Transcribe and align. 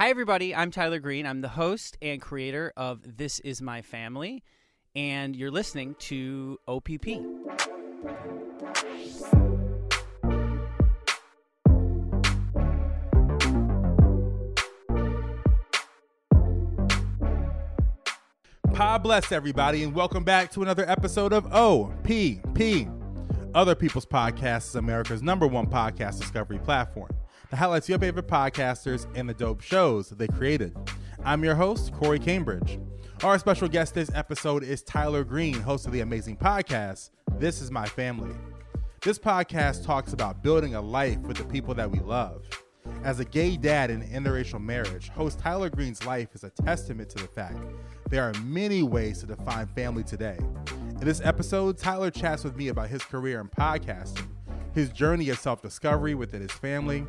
Hi, 0.00 0.08
everybody. 0.08 0.54
I'm 0.54 0.70
Tyler 0.70 0.98
Green. 0.98 1.26
I'm 1.26 1.42
the 1.42 1.48
host 1.48 1.98
and 2.00 2.22
creator 2.22 2.72
of 2.74 3.18
This 3.18 3.38
Is 3.40 3.60
My 3.60 3.82
Family, 3.82 4.42
and 4.96 5.36
you're 5.36 5.50
listening 5.50 5.94
to 5.98 6.56
OPP. 6.66 7.20
God 18.72 19.02
bless 19.02 19.30
everybody, 19.32 19.82
and 19.82 19.94
welcome 19.94 20.24
back 20.24 20.50
to 20.52 20.62
another 20.62 20.88
episode 20.88 21.34
of 21.34 21.44
OPP. 21.52 22.88
Other 23.54 23.74
People's 23.74 24.06
Podcast 24.06 24.68
is 24.68 24.76
America's 24.76 25.22
number 25.22 25.46
one 25.46 25.66
podcast 25.66 26.18
discovery 26.18 26.58
platform 26.58 27.10
that 27.50 27.56
highlights 27.56 27.86
of 27.86 27.90
your 27.90 27.98
favorite 27.98 28.28
podcasters 28.28 29.06
and 29.16 29.28
the 29.28 29.34
dope 29.34 29.60
shows 29.60 30.10
they 30.10 30.28
created. 30.28 30.76
I'm 31.24 31.44
your 31.44 31.56
host, 31.56 31.92
Corey 31.92 32.18
Cambridge. 32.18 32.78
Our 33.24 33.38
special 33.38 33.68
guest 33.68 33.94
this 33.94 34.10
episode 34.14 34.62
is 34.62 34.82
Tyler 34.82 35.24
Green, 35.24 35.60
host 35.60 35.84
of 35.84 35.92
the 35.92 36.00
amazing 36.00 36.36
podcast, 36.36 37.10
This 37.38 37.60
Is 37.60 37.70
My 37.70 37.86
Family. 37.86 38.34
This 39.02 39.18
podcast 39.18 39.84
talks 39.84 40.12
about 40.12 40.42
building 40.42 40.76
a 40.76 40.80
life 40.80 41.18
with 41.20 41.38
the 41.38 41.44
people 41.44 41.74
that 41.74 41.90
we 41.90 41.98
love. 41.98 42.44
As 43.02 43.18
a 43.18 43.24
gay 43.24 43.56
dad 43.56 43.90
in 43.90 44.02
interracial 44.08 44.62
marriage, 44.62 45.08
host 45.08 45.38
Tyler 45.38 45.70
Green's 45.70 46.06
life 46.06 46.28
is 46.34 46.44
a 46.44 46.50
testament 46.50 47.10
to 47.10 47.18
the 47.18 47.28
fact 47.28 47.58
there 48.10 48.22
are 48.22 48.34
many 48.42 48.82
ways 48.82 49.20
to 49.20 49.26
define 49.26 49.66
family 49.68 50.02
today. 50.02 50.38
In 51.00 51.06
this 51.06 51.20
episode, 51.22 51.78
Tyler 51.78 52.10
chats 52.10 52.44
with 52.44 52.56
me 52.56 52.68
about 52.68 52.88
his 52.88 53.02
career 53.04 53.40
in 53.40 53.48
podcasting, 53.48 54.26
his 54.74 54.90
journey 54.90 55.28
of 55.30 55.38
self 55.38 55.62
discovery 55.62 56.14
within 56.14 56.40
his 56.40 56.52
family. 56.52 57.06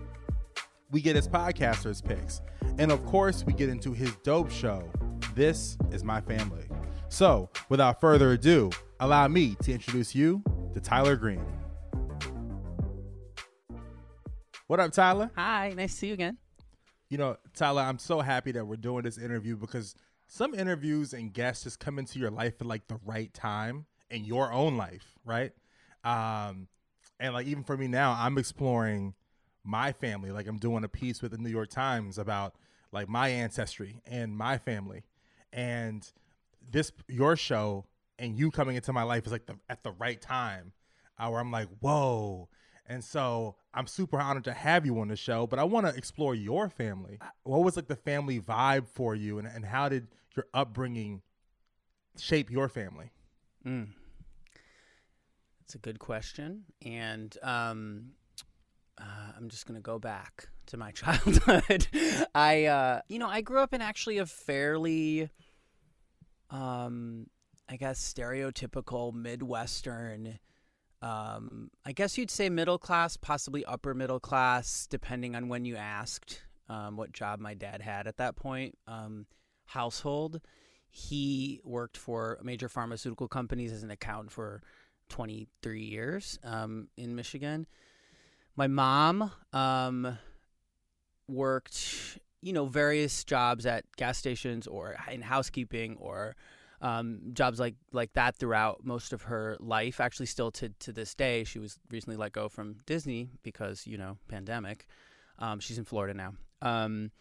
We 0.92 1.02
get 1.02 1.16
his 1.16 1.28
podcaster's 1.28 2.02
picks, 2.02 2.42
and 2.78 2.92
of 2.92 3.06
course, 3.06 3.46
we 3.46 3.54
get 3.54 3.70
into 3.70 3.94
his 3.94 4.14
dope 4.24 4.52
show, 4.52 4.92
This 5.36 5.78
Is 5.92 6.04
My 6.04 6.20
Family. 6.20 6.66
So, 7.08 7.50
without 7.70 8.02
further 8.02 8.32
ado, 8.32 8.72
allow 9.00 9.28
me 9.28 9.56
to 9.64 9.72
introduce 9.72 10.14
you 10.14 10.44
to 10.74 10.82
Tyler 10.82 11.16
Green. 11.16 11.46
What 14.68 14.80
up, 14.80 14.92
Tyler? 14.92 15.30
Hi, 15.36 15.74
nice 15.76 15.92
to 15.92 15.98
see 15.98 16.08
you 16.08 16.14
again. 16.14 16.38
You 17.10 17.18
know, 17.18 17.38
Tyler, 17.54 17.82
I'm 17.82 18.00
so 18.00 18.22
happy 18.22 18.54
that 18.54 18.66
we're 18.66 18.78
doing 18.78 19.04
this 19.04 19.18
interview 19.18 19.58
because 19.58 19.96
some 20.28 20.54
interviews 20.54 21.14
and 21.14 21.34
guests 21.34 21.66
just 21.66 21.82
come 21.82 22.00
into 22.00 22.20
your 22.20 22.32
life 22.32 22.54
at 22.62 22.66
like 22.68 22.88
the 22.88 22.98
right 23.06 23.34
time 23.34 23.86
in 24.10 24.24
your 24.24 24.54
own 24.54 24.78
life, 24.78 25.06
right? 25.26 25.52
Um, 26.06 26.70
and 27.22 27.34
like 27.34 27.48
even 27.48 27.64
for 27.64 27.78
me 27.78 27.88
now, 27.88 28.18
I'm 28.18 28.38
exploring 28.38 29.14
my 29.64 29.94
family. 29.94 30.32
Like 30.32 30.48
I'm 30.48 30.58
doing 30.58 30.84
a 30.84 30.90
piece 30.90 31.22
with 31.22 31.32
the 31.32 31.38
New 31.38 31.50
York 31.50 31.70
Times 31.70 32.18
about 32.18 32.56
like 32.92 33.08
my 33.08 33.30
ancestry 33.30 34.02
and 34.06 34.36
my 34.36 34.58
family, 34.58 35.04
and 35.54 36.06
this 36.70 36.92
your 37.08 37.38
show 37.38 37.86
and 38.20 38.38
you 38.38 38.52
coming 38.52 38.76
into 38.76 38.92
my 38.92 39.04
life 39.04 39.26
is 39.26 39.32
like 39.32 39.46
the 39.46 39.56
at 39.70 39.84
the 39.84 39.92
right 39.92 40.20
time, 40.20 40.74
uh, 41.18 41.30
where 41.30 41.40
I'm 41.40 41.52
like, 41.52 41.70
whoa. 41.80 42.50
And 42.88 43.04
so 43.04 43.56
I'm 43.74 43.88
super 43.88 44.20
honored 44.20 44.44
to 44.46 44.54
have 44.54 44.86
you 44.86 45.00
on 45.00 45.08
the 45.08 45.16
show, 45.16 45.48
but 45.48 45.60
I 45.60 45.64
want 45.64 45.86
to 45.86 45.96
explore 45.96 46.36
your 46.36 46.68
family. 46.70 47.20
What 47.44 47.64
was 47.64 47.78
like 47.78 47.88
the 47.88 47.96
family 47.96 48.40
vibe 48.40 48.88
for 48.88 49.16
you, 49.16 49.38
and, 49.38 49.48
and 49.48 49.64
how 49.64 49.88
did 49.88 50.08
your 50.36 50.48
upbringing 50.54 51.22
shape 52.18 52.50
your 52.50 52.68
family? 52.68 53.12
Mm. 53.66 53.90
That's 55.72 55.78
a 55.78 55.90
good 55.90 56.00
question, 56.00 56.66
and 56.86 57.34
um, 57.42 58.10
uh, 58.98 59.32
I'm 59.38 59.48
just 59.48 59.66
gonna 59.66 59.80
go 59.80 60.00
back 60.00 60.50
to 60.66 60.76
my 60.76 60.92
childhood. 60.92 61.88
I, 62.36 62.66
uh, 62.66 63.02
you 63.08 63.18
know, 63.18 63.30
I 63.30 63.40
grew 63.40 63.60
up 63.60 63.74
in 63.74 63.82
actually 63.82 64.18
a 64.18 64.26
fairly, 64.26 65.30
um, 66.50 67.28
I 67.70 67.78
guess, 67.78 68.02
stereotypical 68.04 69.14
Midwestern. 69.14 70.40
Um, 71.02 71.72
I 71.86 71.94
guess 71.94 72.18
you'd 72.18 72.32
say 72.32 72.50
middle 72.50 72.78
class, 72.78 73.16
possibly 73.16 73.64
upper 73.64 73.94
middle 73.94 74.20
class, 74.20 74.88
depending 74.90 75.38
on 75.38 75.48
when 75.48 75.64
you 75.64 75.78
asked 75.78 76.42
um, 76.68 76.98
what 76.98 77.14
job 77.14 77.40
my 77.40 77.54
dad 77.54 77.82
had 77.82 78.08
at 78.08 78.18
that 78.18 78.36
point. 78.36 78.78
Um, 78.88 79.26
household. 79.68 80.42
He 80.90 81.62
worked 81.64 81.96
for 81.96 82.40
major 82.44 82.68
pharmaceutical 82.68 83.30
companies 83.30 83.72
as 83.72 83.84
an 83.84 83.92
accountant 83.92 84.34
for 84.34 84.62
23 85.12 85.84
years 85.84 86.40
um, 86.44 86.88
in 86.98 87.16
Michigan. 87.16 87.68
My 88.56 88.68
mom 88.68 89.32
um, 89.54 90.18
worked, 91.28 92.18
you 92.42 92.54
know, 92.54 92.66
various 92.66 93.24
jobs 93.24 93.66
at 93.66 93.86
gas 93.98 94.18
stations 94.18 94.68
or 94.68 94.96
in 95.12 95.22
housekeeping 95.22 95.98
or 96.00 96.36
um, 96.82 97.20
jobs 97.34 97.60
like 97.60 97.76
like 97.92 98.14
that 98.14 98.36
throughout 98.36 98.84
most 98.84 99.14
of 99.14 99.24
her 99.24 99.58
life. 99.60 100.00
Actually, 100.00 100.26
still 100.26 100.50
to 100.52 100.70
to 100.80 100.92
this 100.92 101.14
day, 101.14 101.44
she 101.44 101.60
was 101.60 101.78
recently 101.92 102.18
let 102.18 102.32
go 102.32 102.50
from 102.50 102.78
Disney 102.86 103.30
because 103.44 103.86
you 103.86 103.98
know 103.98 104.18
pandemic. 104.28 104.88
Um, 105.40 105.60
she's 105.60 105.78
in 105.78 105.86
Florida 105.86 106.14
now. 106.14 106.34
Um, 106.62 107.12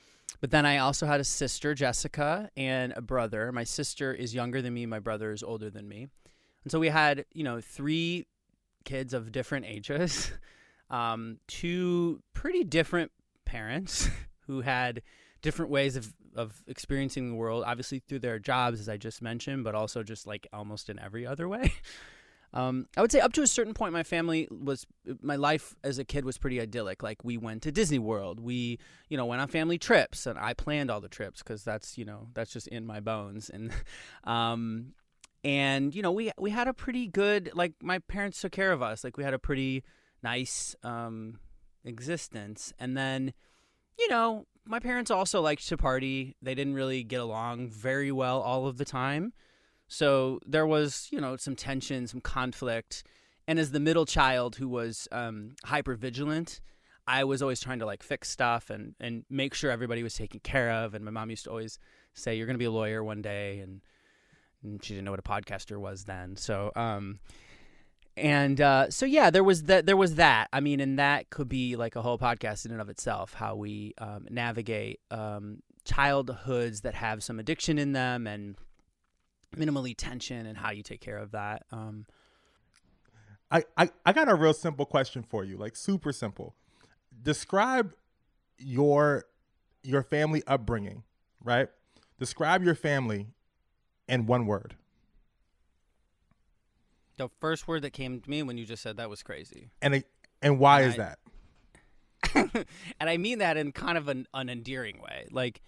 but 0.41 0.51
then 0.51 0.65
I 0.65 0.79
also 0.79 1.07
had 1.07 1.21
a 1.21 1.25
sister, 1.25 1.75
Jessica, 1.75 2.51
and 2.57 2.93
a 2.97 3.03
brother. 3.03 3.51
My 3.53 3.65
sister 3.65 4.15
is 4.15 4.35
younger 4.35 4.63
than 4.63 4.75
me. 4.75 4.87
My 4.87 5.01
brother 5.01 5.33
is 5.33 5.43
older 5.43 5.71
than 5.71 5.89
me. 5.89 6.09
And 6.65 6.71
so 6.71 6.79
we 6.79 6.89
had, 6.89 7.25
you 7.33 7.45
know, 7.45 7.61
three 7.61 8.27
kids 8.85 9.15
of 9.15 9.33
different 9.33 9.67
ages, 9.67 10.33
um, 10.91 11.39
two 11.47 12.23
pretty 12.35 12.65
different 12.65 13.13
parents 13.45 14.09
who 14.47 14.61
had 14.61 15.03
different 15.43 15.71
ways 15.71 15.97
of, 15.97 16.13
of 16.35 16.63
experiencing 16.67 17.31
the 17.31 17.35
world, 17.35 17.65
obviously 17.67 18.01
through 18.01 18.19
their 18.19 18.39
jobs, 18.39 18.81
as 18.81 18.89
I 18.89 18.97
just 18.97 19.23
mentioned, 19.23 19.65
but 19.65 19.75
also 19.75 20.03
just 20.03 20.27
like 20.27 20.47
almost 20.53 20.91
in 20.91 20.99
every 20.99 21.27
other 21.27 21.49
way. 21.49 21.73
Um, 22.53 22.89
I 22.97 23.01
would 23.01 23.13
say 23.13 23.21
up 23.21 23.33
to 23.35 23.43
a 23.43 23.47
certain 23.47 23.75
point, 23.75 23.93
my 23.93 24.03
family 24.03 24.49
was 24.51 24.87
my 25.23 25.37
life 25.37 25.77
as 25.85 25.99
a 25.99 26.05
kid 26.05 26.25
was 26.25 26.37
pretty 26.37 26.61
idyllic. 26.61 27.03
Like 27.03 27.25
we 27.25 27.37
went 27.37 27.63
to 27.63 27.73
Disney 27.73 27.99
World, 27.99 28.41
we 28.41 28.79
you 29.09 29.17
know 29.17 29.25
went 29.27 29.41
on 29.41 29.49
family 29.49 29.79
trips, 29.79 30.27
and 30.27 30.39
I 30.39 30.55
planned 30.55 30.91
all 30.91 31.01
the 31.01 31.09
trips 31.09 31.43
because 31.43 31.63
that's 31.63 31.97
you 31.97 32.05
know 32.05 32.29
that's 32.35 32.53
just 32.53 32.67
in 32.69 32.87
my 32.87 32.99
bones. 32.99 33.51
And 33.51 33.71
um, 34.25 34.95
and 35.43 35.95
you 35.95 36.03
know 36.03 36.13
we 36.13 36.31
we 36.39 36.51
had 36.51 36.69
a 36.69 36.75
pretty 36.75 37.07
good 37.07 37.51
like 37.55 37.75
my 37.83 37.99
parents 37.99 38.41
took 38.41 38.53
care 38.53 38.73
of 38.73 38.83
us. 38.83 39.05
Like 39.05 39.17
we 39.17 39.25
had 39.25 39.35
a 39.35 39.39
pretty 39.39 39.85
nice 40.23 40.77
um, 40.83 41.39
existence. 41.85 42.73
And 42.79 42.97
then 42.97 43.33
you 43.99 44.09
know 44.09 44.47
my 44.67 44.79
parents 44.79 45.11
also 45.11 45.41
liked 45.41 45.67
to 45.69 45.77
party. 45.77 46.37
They 46.43 46.55
didn't 46.55 46.75
really 46.75 47.03
get 47.03 47.21
along 47.21 47.69
very 47.71 48.13
well 48.13 48.41
all 48.41 48.67
of 48.67 48.79
the 48.79 48.85
time. 48.85 49.33
So 49.89 50.39
there 50.47 50.67
was, 50.67 51.09
you 51.11 51.21
know, 51.21 51.37
some 51.37 51.57
tension, 51.57 52.07
some 52.07 52.21
conflict. 52.21 53.03
And 53.49 53.59
as 53.59 53.73
the 53.73 53.81
middle 53.81 54.07
child 54.07 54.55
who 54.55 54.69
was 54.69 55.09
um, 55.11 55.57
hyper 55.65 55.97
vigilant, 55.97 56.61
I 57.09 57.25
was 57.25 57.43
always 57.43 57.61
trying 57.61 57.81
to 57.81 57.87
like 57.87 58.05
fix 58.05 58.31
stuff 58.31 58.71
and, 58.71 58.95
and 59.01 59.25
make 59.29 59.55
sure 59.55 59.73
everybody 59.73 60.05
was 60.05 60.15
taken 60.15 60.39
care 60.41 60.71
of. 60.71 60.95
And 60.95 61.05
my 61.05 61.11
mom 61.11 61.31
used 61.31 61.45
to 61.45 61.51
always 61.51 61.81
say, 62.15 62.37
You're 62.37 62.47
going 62.47 62.55
to 62.55 62.61
be 62.61 62.67
a 62.67 62.71
lawyer 62.71 63.03
one 63.03 63.23
day. 63.23 63.59
And, 63.59 63.81
she 64.83 64.95
didn't 64.95 65.05
know 65.05 65.11
what 65.11 65.21
a 65.21 65.23
podcaster 65.23 65.79
was 65.79 66.05
then. 66.05 66.37
So, 66.37 66.73
um, 66.77 67.21
and 68.17 68.61
uh, 68.61 68.91
so 68.91 69.07
yeah, 69.07 69.31
there 69.31 69.45
was 69.45 69.65
that. 69.65 69.87
There 69.87 69.97
was 69.97 70.17
that. 70.17 70.49
I 70.53 70.61
mean, 70.61 70.81
and 70.81 70.99
that 70.99 71.31
could 71.31 71.49
be 71.49 71.77
like 71.77 71.97
a 71.97 72.03
whole 72.03 72.19
podcast 72.19 72.67
in 72.67 72.73
and 72.73 72.81
of 72.81 72.89
itself. 72.89 73.35
How 73.35 73.55
we 73.55 73.95
um, 73.99 74.27
navigate 74.31 75.01
um, 75.11 75.63
childhoods 75.85 76.83
that 76.83 76.95
have 76.95 77.23
some 77.23 77.39
addiction 77.39 77.79
in 77.79 77.93
them, 77.93 78.27
and 78.27 78.57
minimally 79.57 79.95
tension 79.97 80.47
and 80.47 80.57
how 80.57 80.71
you 80.71 80.83
take 80.83 81.01
care 81.01 81.17
of 81.17 81.33
that. 81.33 81.65
Um, 81.73 82.07
I, 83.51 83.65
I, 83.77 83.91
I 84.07 84.13
got 84.13 84.29
a 84.29 84.35
real 84.35 84.53
simple 84.53 84.87
question 84.87 85.23
for 85.23 85.45
you, 85.45 85.57
like 85.57 85.75
super 85.75 86.13
simple. 86.13 86.55
Describe 87.23 87.93
your 88.59 89.25
your 89.83 90.03
family 90.03 90.43
upbringing, 90.47 91.03
right? 91.43 91.69
Describe 92.19 92.63
your 92.63 92.75
family 92.75 93.29
in 94.11 94.27
one 94.27 94.47
word. 94.47 94.77
The 97.17 97.29
first 97.41 97.69
word 97.69 97.83
that 97.83 97.93
came 97.93 98.21
to 98.21 98.31
me 98.31 98.43
when 98.43 98.59
you 98.59 98.65
just 98.65 98.83
said 98.83 98.97
that 98.97 99.11
was 99.11 99.23
crazy. 99.23 99.71
And 99.81 99.95
it, 99.95 100.07
and 100.43 100.59
why 100.59 100.83
and 100.83 100.93
is 100.93 100.99
I, 100.99 101.15
and 103.01 103.11
I 103.11 103.17
mean 103.17 103.39
that 103.39 103.57
in 103.57 103.73
kind 103.73 103.99
of 103.99 104.09
an, 104.09 104.27
an 104.35 104.49
endearing 104.49 105.01
way. 105.01 105.27
Like 105.31 105.61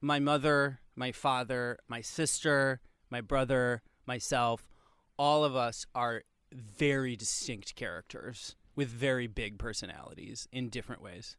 my 0.00 0.18
mother, 0.18 0.80
my 0.96 1.12
father, 1.12 1.78
my 1.88 2.00
sister, 2.00 2.80
my 3.08 3.20
brother, 3.20 3.82
myself, 4.06 4.68
all 5.16 5.44
of 5.44 5.54
us 5.54 5.86
are 5.94 6.22
very 6.52 7.16
distinct 7.16 7.76
characters 7.76 8.56
with 8.74 8.88
very 8.88 9.26
big 9.26 9.58
personalities 9.58 10.48
in 10.52 10.68
different 10.68 11.02
ways. 11.02 11.36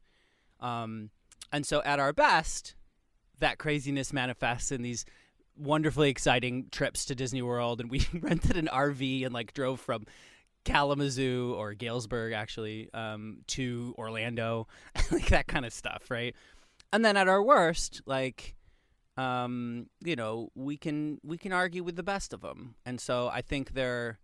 Um, 0.60 1.10
and 1.52 1.66
so 1.66 1.82
at 1.84 2.00
our 2.00 2.14
best, 2.14 2.76
that 3.40 3.58
craziness 3.58 4.14
manifests 4.14 4.72
in 4.72 4.82
these 4.82 5.06
wonderfully 5.57 6.09
exciting 6.09 6.68
trips 6.71 7.06
to 7.06 7.15
Disney 7.15 7.42
World. 7.42 7.81
And 7.81 7.89
we 7.89 8.06
rented 8.13 8.57
an 8.57 8.69
RV 8.71 9.25
and 9.25 9.33
like 9.33 9.53
drove 9.53 9.80
from 9.80 10.06
Kalamazoo 10.63 11.56
or 11.57 11.74
Galesburg 11.74 12.33
actually 12.33 12.89
um, 12.94 13.39
to 13.48 13.95
Orlando, 13.98 14.68
like 15.12 15.27
that 15.27 15.48
kind 15.48 15.65
of 15.65 15.74
stuff, 15.74 16.09
right? 16.09 16.36
And 16.94 17.03
then 17.06 17.18
at 17.18 17.27
our 17.27 17.42
worst, 17.42 18.01
like 18.06 18.56
um, 19.18 19.88
you 20.03 20.15
know, 20.15 20.50
we 20.56 20.77
can 20.77 21.19
we 21.24 21.38
can 21.38 21.51
argue 21.51 21.83
with 21.83 21.95
the 21.95 22.04
best 22.04 22.33
of 22.33 22.42
them, 22.42 22.75
and 22.86 23.00
so 23.00 23.27
I 23.27 23.42
think 23.42 23.74
their 23.74 24.19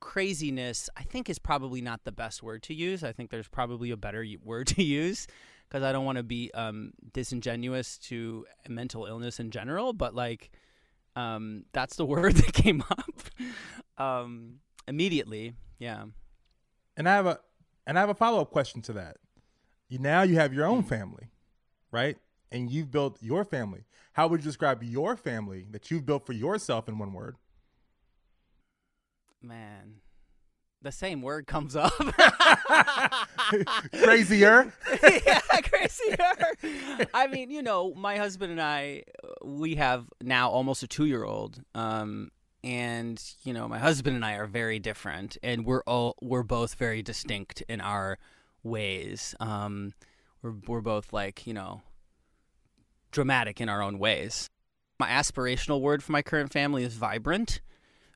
craziness, 0.00 0.88
I 0.96 1.02
think, 1.02 1.28
is 1.28 1.38
probably 1.38 1.80
not 1.80 2.04
the 2.04 2.12
best 2.12 2.42
word 2.42 2.62
to 2.64 2.74
use. 2.74 3.02
I 3.02 3.12
think 3.12 3.30
there's 3.30 3.48
probably 3.48 3.90
a 3.90 3.96
better 3.96 4.24
word 4.44 4.66
to 4.68 4.82
use 5.02 5.26
because 5.68 5.82
I 5.82 5.92
don't 5.92 6.04
want 6.04 6.16
to 6.16 6.22
be 6.22 6.50
um, 6.54 6.92
disingenuous 7.12 7.98
to 7.98 8.46
mental 8.68 9.06
illness 9.06 9.38
in 9.38 9.50
general, 9.50 9.92
but 9.92 10.14
like 10.14 10.50
um, 11.16 11.64
that's 11.72 11.96
the 11.96 12.04
word 12.06 12.36
that 12.36 12.52
came 12.52 12.82
up 12.90 13.20
um, 13.98 14.60
immediately. 14.86 15.54
Yeah. 15.78 16.04
And 16.96 17.08
I 17.08 17.14
have 17.14 17.26
a 17.26 17.38
and 17.86 17.98
I 17.98 18.00
have 18.00 18.10
a 18.10 18.14
follow 18.14 18.40
up 18.40 18.50
question 18.50 18.82
to 18.82 18.92
that. 18.94 19.16
You 19.88 19.98
now 19.98 20.22
you 20.22 20.36
have 20.36 20.52
your 20.52 20.66
own 20.66 20.82
family, 20.82 21.28
right? 21.90 22.16
And 22.50 22.70
you've 22.70 22.90
built 22.90 23.18
your 23.20 23.44
family. 23.44 23.84
How 24.12 24.26
would 24.26 24.40
you 24.40 24.44
describe 24.44 24.82
your 24.82 25.16
family 25.16 25.66
that 25.70 25.90
you've 25.90 26.06
built 26.06 26.26
for 26.26 26.32
yourself 26.32 26.88
in 26.88 26.98
one 26.98 27.12
word? 27.12 27.36
Man, 29.40 30.00
the 30.82 30.92
same 30.92 31.22
word 31.22 31.46
comes 31.46 31.74
up. 31.74 31.92
crazier. 33.92 34.72
yeah, 35.02 35.40
crazier. 35.62 37.08
I 37.12 37.26
mean, 37.26 37.50
you 37.50 37.62
know, 37.62 37.94
my 37.94 38.16
husband 38.16 38.52
and 38.52 38.60
I, 38.60 39.04
we 39.44 39.76
have 39.76 40.06
now 40.22 40.50
almost 40.50 40.82
a 40.82 40.86
two-year-old, 40.86 41.62
um, 41.74 42.30
and 42.62 43.22
you 43.44 43.52
know, 43.52 43.68
my 43.68 43.78
husband 43.78 44.16
and 44.16 44.24
I 44.24 44.34
are 44.34 44.46
very 44.46 44.78
different, 44.78 45.36
and 45.42 45.64
we're 45.64 45.82
all 45.86 46.16
we're 46.20 46.42
both 46.42 46.74
very 46.74 47.02
distinct 47.02 47.62
in 47.68 47.80
our 47.80 48.18
ways. 48.62 49.34
Um, 49.40 49.92
we're 50.42 50.54
we're 50.66 50.80
both 50.80 51.12
like 51.12 51.46
you 51.46 51.54
know 51.54 51.82
dramatic 53.10 53.60
in 53.60 53.68
our 53.68 53.82
own 53.82 53.98
ways. 53.98 54.48
My 55.00 55.08
aspirational 55.08 55.80
word 55.80 56.02
for 56.02 56.12
my 56.12 56.22
current 56.22 56.52
family 56.52 56.84
is 56.84 56.94
vibrant. 56.94 57.60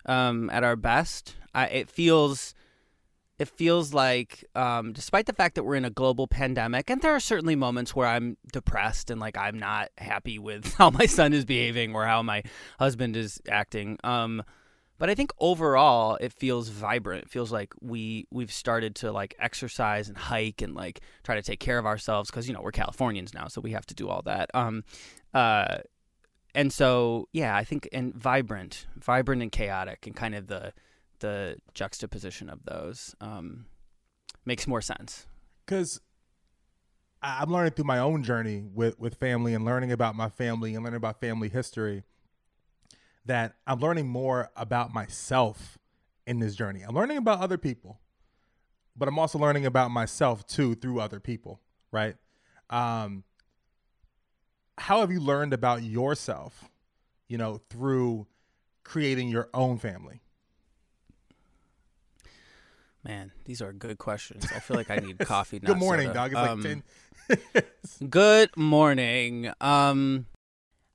Um, 0.04 0.50
at 0.50 0.64
our 0.64 0.74
best, 0.74 1.36
I, 1.54 1.66
it 1.66 1.90
feels 1.90 2.54
it 3.38 3.48
feels 3.48 3.92
like 3.92 4.44
um, 4.54 4.92
despite 4.92 5.26
the 5.26 5.32
fact 5.32 5.56
that 5.56 5.64
we're 5.64 5.74
in 5.74 5.84
a 5.84 5.90
global 5.90 6.26
pandemic 6.28 6.88
and 6.88 7.02
there 7.02 7.14
are 7.14 7.20
certainly 7.20 7.56
moments 7.56 7.94
where 7.94 8.06
i'm 8.06 8.36
depressed 8.52 9.10
and 9.10 9.20
like 9.20 9.36
i'm 9.36 9.58
not 9.58 9.90
happy 9.98 10.38
with 10.38 10.74
how 10.78 10.90
my 10.90 11.06
son 11.06 11.32
is 11.32 11.44
behaving 11.44 11.94
or 11.94 12.06
how 12.06 12.22
my 12.22 12.42
husband 12.78 13.16
is 13.16 13.40
acting 13.48 13.98
um, 14.04 14.42
but 14.98 15.10
i 15.10 15.14
think 15.14 15.32
overall 15.38 16.16
it 16.20 16.32
feels 16.32 16.68
vibrant. 16.68 17.24
It 17.24 17.30
feels 17.30 17.50
like 17.50 17.74
we 17.80 18.26
we've 18.30 18.52
started 18.52 18.94
to 18.96 19.10
like 19.10 19.34
exercise 19.38 20.08
and 20.08 20.16
hike 20.16 20.62
and 20.62 20.74
like 20.74 21.00
try 21.24 21.34
to 21.34 21.42
take 21.42 21.58
care 21.60 21.78
of 21.78 21.86
ourselves 21.86 22.30
because 22.30 22.46
you 22.46 22.54
know 22.54 22.62
we're 22.62 22.70
californians 22.70 23.34
now 23.34 23.48
so 23.48 23.60
we 23.60 23.72
have 23.72 23.86
to 23.86 23.94
do 23.94 24.08
all 24.08 24.22
that 24.22 24.50
um, 24.54 24.84
uh, 25.34 25.78
and 26.54 26.72
so 26.72 27.28
yeah 27.32 27.56
i 27.56 27.64
think 27.64 27.88
and 27.92 28.14
vibrant 28.14 28.86
vibrant 28.96 29.42
and 29.42 29.50
chaotic 29.50 30.06
and 30.06 30.14
kind 30.14 30.34
of 30.36 30.46
the 30.46 30.72
the 31.22 31.56
juxtaposition 31.72 32.50
of 32.50 32.64
those 32.64 33.14
um, 33.20 33.66
makes 34.44 34.66
more 34.66 34.82
sense. 34.82 35.26
Because 35.64 36.00
I'm 37.22 37.50
learning 37.50 37.72
through 37.72 37.86
my 37.86 37.98
own 37.98 38.22
journey 38.22 38.64
with, 38.74 38.98
with 38.98 39.14
family 39.14 39.54
and 39.54 39.64
learning 39.64 39.92
about 39.92 40.14
my 40.16 40.28
family 40.28 40.74
and 40.74 40.84
learning 40.84 40.98
about 40.98 41.20
family 41.20 41.48
history 41.48 42.02
that 43.24 43.54
I'm 43.66 43.78
learning 43.78 44.08
more 44.08 44.50
about 44.56 44.92
myself 44.92 45.78
in 46.26 46.40
this 46.40 46.56
journey. 46.56 46.82
I'm 46.82 46.94
learning 46.94 47.18
about 47.18 47.38
other 47.38 47.56
people, 47.58 48.00
but 48.96 49.08
I'm 49.08 49.18
also 49.18 49.38
learning 49.38 49.64
about 49.64 49.92
myself 49.92 50.44
too 50.46 50.74
through 50.74 51.00
other 51.00 51.20
people, 51.20 51.60
right? 51.92 52.16
Um, 52.68 53.22
how 54.76 55.00
have 55.00 55.12
you 55.12 55.20
learned 55.20 55.52
about 55.52 55.84
yourself, 55.84 56.68
you 57.28 57.38
know, 57.38 57.60
through 57.70 58.26
creating 58.82 59.28
your 59.28 59.48
own 59.54 59.78
family? 59.78 60.22
Man, 63.04 63.32
these 63.44 63.60
are 63.60 63.72
good 63.72 63.98
questions. 63.98 64.46
I 64.54 64.60
feel 64.60 64.76
like 64.76 64.90
I 64.90 64.96
need 64.96 65.18
coffee. 65.20 65.58
now. 65.60 65.68
good 65.72 65.78
morning, 65.78 66.08
soda. 66.08 66.30
dog. 66.30 66.32
It's 66.32 66.40
um, 66.40 66.82
like 67.28 67.62
10. 68.00 68.08
good 68.10 68.56
morning. 68.56 69.52
Um, 69.60 70.26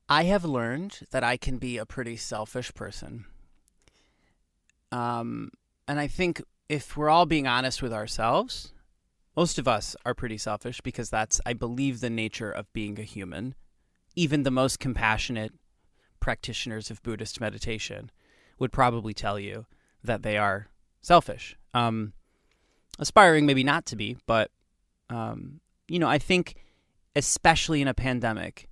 I 0.07 0.23
have 0.23 0.45
learned 0.45 0.99
that 1.11 1.23
I 1.23 1.35
can 1.35 1.57
be 1.57 1.77
a 1.77 1.85
pretty 1.85 2.15
selfish 2.15 2.73
person. 2.73 3.25
Um, 4.91 5.51
and 5.87 5.99
I 5.99 6.07
think 6.07 6.41
if 6.69 6.95
we're 6.95 7.09
all 7.09 7.25
being 7.25 7.45
honest 7.45 7.81
with 7.81 7.91
ourselves, 7.91 8.73
most 9.35 9.59
of 9.59 9.67
us 9.67 9.95
are 10.05 10.13
pretty 10.13 10.37
selfish 10.37 10.79
because 10.81 11.09
that's, 11.09 11.41
I 11.45 11.53
believe, 11.53 11.99
the 11.99 12.09
nature 12.09 12.51
of 12.51 12.71
being 12.71 12.99
a 12.99 13.03
human. 13.03 13.53
Even 14.15 14.43
the 14.43 14.51
most 14.51 14.79
compassionate 14.79 15.53
practitioners 16.19 16.89
of 16.89 17.03
Buddhist 17.03 17.39
meditation 17.41 18.11
would 18.59 18.71
probably 18.71 19.13
tell 19.13 19.37
you 19.37 19.65
that 20.03 20.23
they 20.23 20.37
are 20.37 20.67
selfish. 21.01 21.57
Um, 21.73 22.13
aspiring 22.99 23.45
maybe 23.45 23.63
not 23.63 23.85
to 23.87 23.95
be, 23.95 24.17
but 24.25 24.51
um, 25.09 25.59
you 25.87 25.99
know, 25.99 26.07
I 26.07 26.17
think 26.17 26.55
especially 27.15 27.81
in 27.81 27.87
a 27.87 27.93
pandemic, 27.93 28.69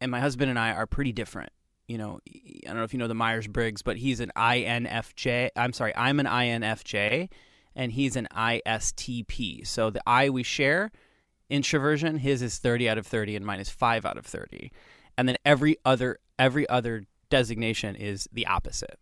and 0.00 0.10
my 0.10 0.20
husband 0.20 0.50
and 0.50 0.58
I 0.58 0.72
are 0.72 0.86
pretty 0.86 1.12
different. 1.12 1.50
You 1.86 1.98
know, 1.98 2.20
I 2.28 2.68
don't 2.68 2.76
know 2.76 2.84
if 2.84 2.92
you 2.92 2.98
know 2.98 3.08
the 3.08 3.14
Myers 3.14 3.46
Briggs, 3.46 3.82
but 3.82 3.96
he's 3.96 4.20
an 4.20 4.30
INFJ. 4.36 5.50
I'm 5.56 5.72
sorry, 5.72 5.92
I'm 5.96 6.20
an 6.20 6.26
INFJ, 6.26 7.28
and 7.74 7.92
he's 7.92 8.16
an 8.16 8.28
ISTP. 8.34 9.66
So 9.66 9.90
the 9.90 10.00
I 10.06 10.30
we 10.30 10.42
share 10.42 10.90
introversion, 11.48 12.18
his 12.18 12.42
is 12.42 12.58
30 12.58 12.88
out 12.88 12.98
of 12.98 13.06
30, 13.06 13.36
and 13.36 13.44
mine 13.44 13.60
is 13.60 13.68
five 13.68 14.06
out 14.06 14.16
of 14.16 14.24
30. 14.24 14.70
And 15.18 15.28
then 15.28 15.36
every 15.44 15.76
other 15.84 16.18
every 16.38 16.66
other 16.68 17.04
designation 17.28 17.96
is 17.96 18.28
the 18.32 18.46
opposite. 18.46 18.98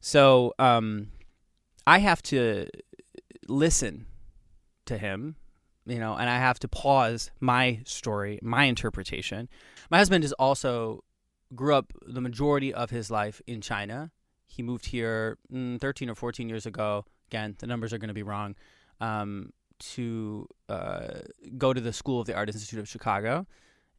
So 0.00 0.54
um, 0.58 1.08
I 1.88 2.00
have 2.00 2.20
to 2.24 2.68
listen 3.48 4.04
to 4.84 4.98
him, 4.98 5.36
you 5.86 5.98
know, 5.98 6.16
and 6.16 6.28
I 6.28 6.36
have 6.36 6.58
to 6.58 6.68
pause 6.68 7.30
my 7.40 7.80
story, 7.86 8.38
my 8.42 8.64
interpretation. 8.64 9.48
My 9.90 9.96
husband 9.96 10.22
is 10.22 10.34
also 10.34 11.02
grew 11.54 11.74
up 11.74 11.94
the 12.06 12.20
majority 12.20 12.74
of 12.74 12.90
his 12.90 13.10
life 13.10 13.40
in 13.46 13.62
China. 13.62 14.10
He 14.46 14.62
moved 14.62 14.84
here 14.84 15.38
mm, 15.50 15.80
13 15.80 16.10
or 16.10 16.14
14 16.14 16.46
years 16.50 16.66
ago. 16.66 17.06
Again, 17.30 17.56
the 17.58 17.66
numbers 17.66 17.94
are 17.94 17.98
going 17.98 18.08
to 18.08 18.14
be 18.14 18.22
wrong. 18.22 18.54
Um, 19.00 19.54
to 19.94 20.46
uh, 20.68 21.20
go 21.56 21.72
to 21.72 21.80
the 21.80 21.94
School 21.94 22.20
of 22.20 22.26
the 22.26 22.34
Art 22.34 22.50
Institute 22.50 22.80
of 22.80 22.88
Chicago, 22.88 23.46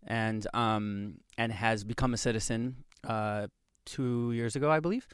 and 0.05 0.45
um, 0.53 1.21
and 1.39 1.51
has 1.51 1.83
become 1.83 2.13
a 2.13 2.17
citizen 2.17 2.83
uh, 3.07 3.47
two 3.85 4.31
years 4.33 4.55
ago, 4.55 4.69
I 4.69 4.79
believe. 4.79 5.07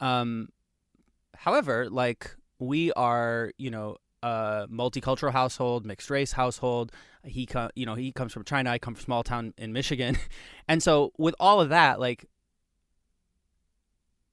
Um, 0.00 0.48
however, 1.38 1.88
like 1.90 2.34
we 2.58 2.92
are, 2.92 3.52
you 3.58 3.70
know, 3.70 3.96
a 4.22 4.66
multicultural 4.70 5.32
household, 5.32 5.86
mixed 5.86 6.10
race 6.10 6.32
household. 6.32 6.92
He, 7.24 7.46
co- 7.46 7.70
you 7.74 7.86
know, 7.86 7.94
he 7.94 8.12
comes 8.12 8.32
from 8.32 8.44
China. 8.44 8.70
I 8.70 8.78
come 8.78 8.94
from 8.94 9.04
small 9.04 9.22
town 9.22 9.54
in 9.58 9.72
Michigan, 9.72 10.16
and 10.68 10.82
so 10.82 11.12
with 11.18 11.34
all 11.38 11.60
of 11.60 11.68
that, 11.70 12.00
like, 12.00 12.26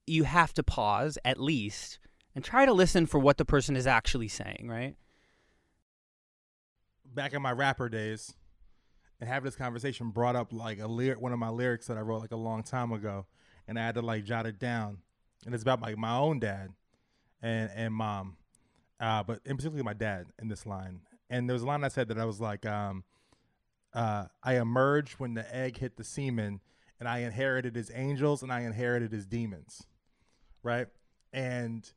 you 0.05 0.24
have 0.24 0.53
to 0.53 0.63
pause 0.63 1.17
at 1.24 1.39
least 1.39 2.00
and 2.36 2.43
try 2.43 2.65
to 2.65 2.74
listen 2.74 3.05
for 3.05 3.19
what 3.19 3.38
the 3.38 3.45
person 3.45 3.75
is 3.75 3.88
actually 3.88 4.27
saying, 4.27 4.67
right? 4.69 4.95
Back 7.05 7.33
in 7.33 7.41
my 7.41 7.51
rapper 7.51 7.89
days, 7.89 8.33
and 9.19 9.29
have 9.29 9.43
this 9.43 9.55
conversation 9.55 10.10
brought 10.10 10.36
up 10.36 10.51
like 10.51 10.79
a 10.79 10.88
lyric, 10.88 11.22
one 11.22 11.31
of 11.31 11.39
my 11.39 11.50
lyrics 11.50 11.88
that 11.88 11.98
I 11.98 12.01
wrote 12.01 12.22
like 12.22 12.31
a 12.31 12.38
long 12.38 12.63
time 12.63 12.91
ago, 12.91 13.25
and 13.67 13.79
I 13.79 13.86
had 13.86 13.95
to 13.95 14.01
like 14.01 14.25
jot 14.25 14.45
it 14.45 14.60
down, 14.60 14.98
and 15.45 15.53
it's 15.53 15.62
about 15.62 15.81
like 15.81 15.98
my 15.98 16.15
own 16.15 16.39
dad 16.39 16.72
and 17.44 17.70
and 17.76 17.94
mom, 17.94 18.38
uh, 19.00 19.22
but 19.22 19.42
in 19.46 19.58
particular 19.58 19.84
my 19.84 19.94
dad 19.94 20.28
in 20.42 20.48
this 20.48 20.66
line. 20.66 21.02
And 21.30 21.48
there 21.48 21.54
was 21.54 21.64
a 21.64 21.66
line 21.66 21.84
I 21.84 21.90
said 21.90 22.08
that 22.08 22.18
I 22.18 22.26
was 22.26 22.40
like, 22.40 22.66
um, 22.66 23.04
uh, 23.94 24.26
I 24.42 24.58
emerged 24.58 25.20
when 25.20 25.34
the 25.34 25.56
egg 25.56 25.78
hit 25.78 25.98
the 25.98 26.04
semen, 26.04 26.62
and 27.00 27.08
I 27.08 27.20
inherited 27.20 27.76
his 27.76 27.92
angels 27.94 28.42
and 28.44 28.52
I 28.52 28.62
inherited 28.62 29.12
his 29.12 29.26
demons, 29.26 29.84
right? 30.64 30.88
And 31.34 31.92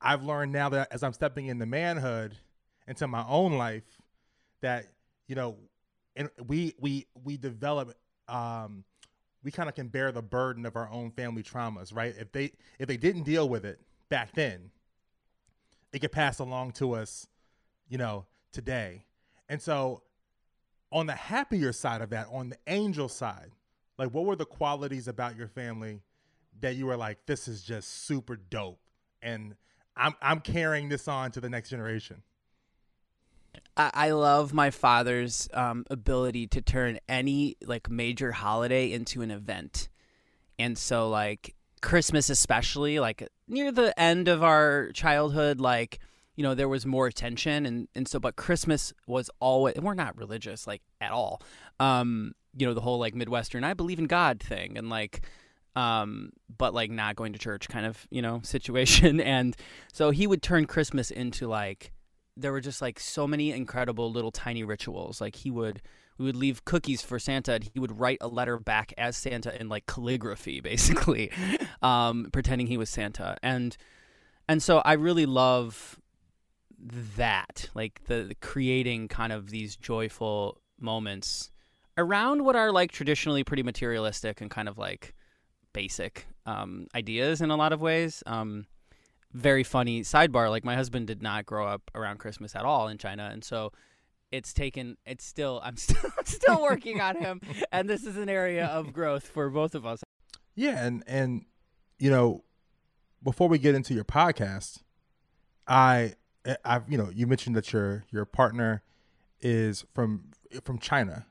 I've 0.00 0.22
learned 0.22 0.52
now 0.52 0.70
that 0.70 0.88
as 0.90 1.02
I'm 1.02 1.12
stepping 1.12 1.46
into 1.46 1.66
manhood, 1.66 2.36
into 2.86 3.06
my 3.06 3.24
own 3.28 3.58
life, 3.58 3.84
that 4.62 4.86
you 5.26 5.34
know, 5.34 5.56
and 6.16 6.30
we 6.46 6.74
we 6.80 7.06
we 7.22 7.36
develop 7.36 7.94
um 8.28 8.84
we 9.44 9.50
kind 9.50 9.68
of 9.68 9.74
can 9.74 9.88
bear 9.88 10.10
the 10.10 10.22
burden 10.22 10.66
of 10.66 10.74
our 10.74 10.90
own 10.90 11.10
family 11.10 11.42
traumas, 11.42 11.94
right? 11.94 12.14
If 12.18 12.32
they 12.32 12.52
if 12.78 12.88
they 12.88 12.96
didn't 12.96 13.24
deal 13.24 13.48
with 13.48 13.64
it 13.64 13.80
back 14.08 14.32
then, 14.34 14.70
it 15.92 16.00
could 16.00 16.12
pass 16.12 16.38
along 16.38 16.72
to 16.72 16.94
us, 16.94 17.26
you 17.88 17.98
know, 17.98 18.26
today. 18.52 19.06
And 19.48 19.60
so 19.60 20.02
on 20.92 21.06
the 21.06 21.14
happier 21.14 21.72
side 21.72 22.02
of 22.02 22.10
that, 22.10 22.28
on 22.30 22.50
the 22.50 22.58
angel 22.66 23.08
side, 23.08 23.52
like 23.98 24.10
what 24.10 24.24
were 24.24 24.36
the 24.36 24.46
qualities 24.46 25.08
about 25.08 25.36
your 25.36 25.48
family 25.48 26.02
that 26.60 26.76
you 26.76 26.86
were 26.86 26.96
like, 26.96 27.18
this 27.26 27.48
is 27.48 27.62
just 27.62 28.06
super 28.06 28.36
dope 28.36 28.80
and 29.22 29.54
I'm 29.96 30.14
I'm 30.22 30.40
carrying 30.40 30.88
this 30.88 31.08
on 31.08 31.32
to 31.32 31.40
the 31.40 31.50
next 31.50 31.70
generation. 31.70 32.22
I, 33.76 33.90
I 33.92 34.10
love 34.10 34.54
my 34.54 34.70
father's 34.70 35.48
um, 35.52 35.84
ability 35.90 36.46
to 36.48 36.60
turn 36.60 36.98
any 37.08 37.56
like 37.64 37.90
major 37.90 38.32
holiday 38.32 38.92
into 38.92 39.22
an 39.22 39.30
event, 39.30 39.88
and 40.58 40.78
so 40.78 41.08
like 41.08 41.54
Christmas 41.82 42.30
especially, 42.30 43.00
like 43.00 43.28
near 43.48 43.72
the 43.72 43.98
end 43.98 44.28
of 44.28 44.42
our 44.42 44.90
childhood, 44.92 45.60
like 45.60 45.98
you 46.36 46.42
know 46.42 46.54
there 46.54 46.68
was 46.68 46.86
more 46.86 47.06
attention, 47.06 47.66
and 47.66 47.88
and 47.94 48.06
so 48.06 48.18
but 48.18 48.36
Christmas 48.36 48.92
was 49.06 49.30
always. 49.40 49.76
We're 49.76 49.94
not 49.94 50.16
religious 50.16 50.66
like 50.66 50.82
at 51.00 51.10
all. 51.10 51.42
Um, 51.80 52.34
you 52.56 52.66
know 52.66 52.74
the 52.74 52.80
whole 52.80 52.98
like 52.98 53.14
Midwestern 53.14 53.64
I 53.64 53.74
believe 53.74 53.98
in 53.98 54.06
God 54.06 54.40
thing, 54.40 54.76
and 54.78 54.88
like 54.88 55.22
um, 55.78 56.30
but 56.56 56.74
like 56.74 56.90
not 56.90 57.14
going 57.14 57.32
to 57.32 57.38
church 57.38 57.68
kind 57.68 57.86
of 57.86 58.06
you 58.10 58.20
know 58.20 58.40
situation 58.44 59.20
and 59.20 59.56
so 59.92 60.10
he 60.10 60.26
would 60.26 60.42
turn 60.42 60.66
christmas 60.66 61.10
into 61.10 61.46
like 61.46 61.92
there 62.36 62.52
were 62.52 62.60
just 62.60 62.82
like 62.82 62.98
so 62.98 63.26
many 63.26 63.52
incredible 63.52 64.10
little 64.10 64.32
tiny 64.32 64.64
rituals 64.64 65.20
like 65.20 65.36
he 65.36 65.50
would 65.50 65.80
we 66.18 66.24
would 66.24 66.36
leave 66.36 66.64
cookies 66.64 67.02
for 67.02 67.18
santa 67.18 67.54
and 67.54 67.64
he 67.72 67.78
would 67.78 67.98
write 67.98 68.18
a 68.20 68.28
letter 68.28 68.58
back 68.58 68.92
as 68.98 69.16
santa 69.16 69.58
in 69.60 69.68
like 69.68 69.86
calligraphy 69.86 70.60
basically 70.62 71.30
um, 71.82 72.28
pretending 72.32 72.66
he 72.66 72.76
was 72.76 72.90
santa 72.90 73.36
and 73.42 73.76
and 74.48 74.62
so 74.62 74.78
i 74.84 74.92
really 74.92 75.26
love 75.26 76.00
that 77.16 77.68
like 77.74 78.00
the, 78.06 78.22
the 78.22 78.34
creating 78.36 79.08
kind 79.08 79.32
of 79.32 79.50
these 79.50 79.76
joyful 79.76 80.60
moments 80.80 81.50
around 81.96 82.44
what 82.44 82.54
are 82.54 82.70
like 82.70 82.92
traditionally 82.92 83.42
pretty 83.42 83.62
materialistic 83.62 84.40
and 84.40 84.50
kind 84.50 84.68
of 84.68 84.78
like 84.78 85.14
basic 85.72 86.26
um, 86.46 86.86
ideas 86.94 87.40
in 87.40 87.50
a 87.50 87.56
lot 87.56 87.72
of 87.72 87.80
ways. 87.80 88.22
Um, 88.24 88.66
very 89.32 89.64
funny 89.64 90.00
sidebar. 90.02 90.48
Like 90.48 90.64
my 90.64 90.74
husband 90.74 91.06
did 91.06 91.22
not 91.22 91.44
grow 91.44 91.66
up 91.66 91.90
around 91.94 92.18
Christmas 92.18 92.56
at 92.56 92.64
all 92.64 92.88
in 92.88 92.96
China, 92.96 93.28
and 93.30 93.44
so 93.44 93.72
it's 94.30 94.52
taken. 94.52 94.96
It's 95.06 95.24
still. 95.24 95.60
I'm 95.62 95.76
still 95.76 96.10
still 96.24 96.62
working 96.62 97.00
on 97.00 97.16
him, 97.16 97.40
and 97.72 97.88
this 97.88 98.04
is 98.04 98.16
an 98.16 98.28
area 98.28 98.66
of 98.66 98.92
growth 98.92 99.26
for 99.26 99.50
both 99.50 99.74
of 99.74 99.86
us. 99.86 100.02
Yeah, 100.54 100.84
and 100.84 101.02
and 101.06 101.44
you 101.98 102.10
know, 102.10 102.44
before 103.22 103.48
we 103.48 103.58
get 103.58 103.74
into 103.74 103.94
your 103.94 104.04
podcast, 104.04 104.82
I 105.66 106.14
eh, 106.44 106.56
I've 106.64 106.90
you 106.90 106.98
know 106.98 107.10
you 107.14 107.26
mentioned 107.26 107.56
that 107.56 107.72
your 107.72 108.04
your 108.10 108.24
partner 108.24 108.82
is 109.40 109.84
from 109.94 110.30
from 110.64 110.78
China, 110.78 111.26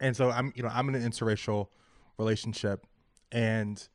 and 0.00 0.16
so 0.16 0.30
I'm 0.30 0.52
you 0.54 0.62
know 0.62 0.70
I'm 0.72 0.88
in 0.88 0.94
an 0.94 1.10
interracial 1.10 1.68
relationship, 2.18 2.86
and 3.30 3.88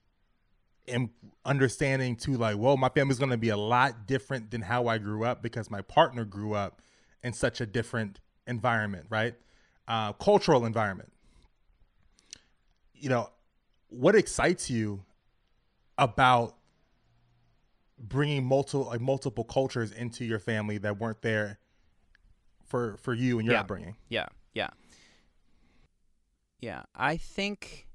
am 0.88 1.10
understanding 1.46 2.16
too 2.16 2.34
like 2.34 2.58
well 2.58 2.76
my 2.76 2.90
family's 2.90 3.18
going 3.18 3.32
to 3.32 3.38
be 3.38 3.50
a 3.50 3.58
lot 3.58 4.06
different 4.06 4.52
than 4.52 4.62
how 4.62 4.88
i 4.88 4.98
grew 4.98 5.24
up 5.24 5.42
because 5.42 5.72
my 5.72 5.82
partner 5.82 6.26
grew 6.26 6.54
up 6.54 6.82
in 7.24 7.32
such 7.32 7.62
a 7.62 7.66
different 7.66 8.20
environment 8.48 9.06
right 9.10 9.36
uh, 9.88 10.14
cultural 10.14 10.66
environment 10.66 11.12
you 12.94 13.10
know 13.10 13.30
what 13.90 14.16
excites 14.16 14.70
you 14.70 15.04
about 15.98 16.56
bringing 18.00 18.44
multiple 18.44 18.86
like 18.86 19.02
multiple 19.02 19.44
cultures 19.44 19.92
into 19.92 20.26
your 20.26 20.40
family 20.40 20.78
that 20.78 21.00
weren't 21.00 21.22
there 21.22 21.60
for 22.66 22.98
for 22.98 23.14
you 23.14 23.40
and 23.40 23.46
your 23.46 23.54
yeah. 23.54 23.62
upbringing 23.62 23.96
yeah 24.10 24.26
yeah 24.54 24.70
yeah 26.60 26.84
i 26.96 27.18
think 27.18 27.88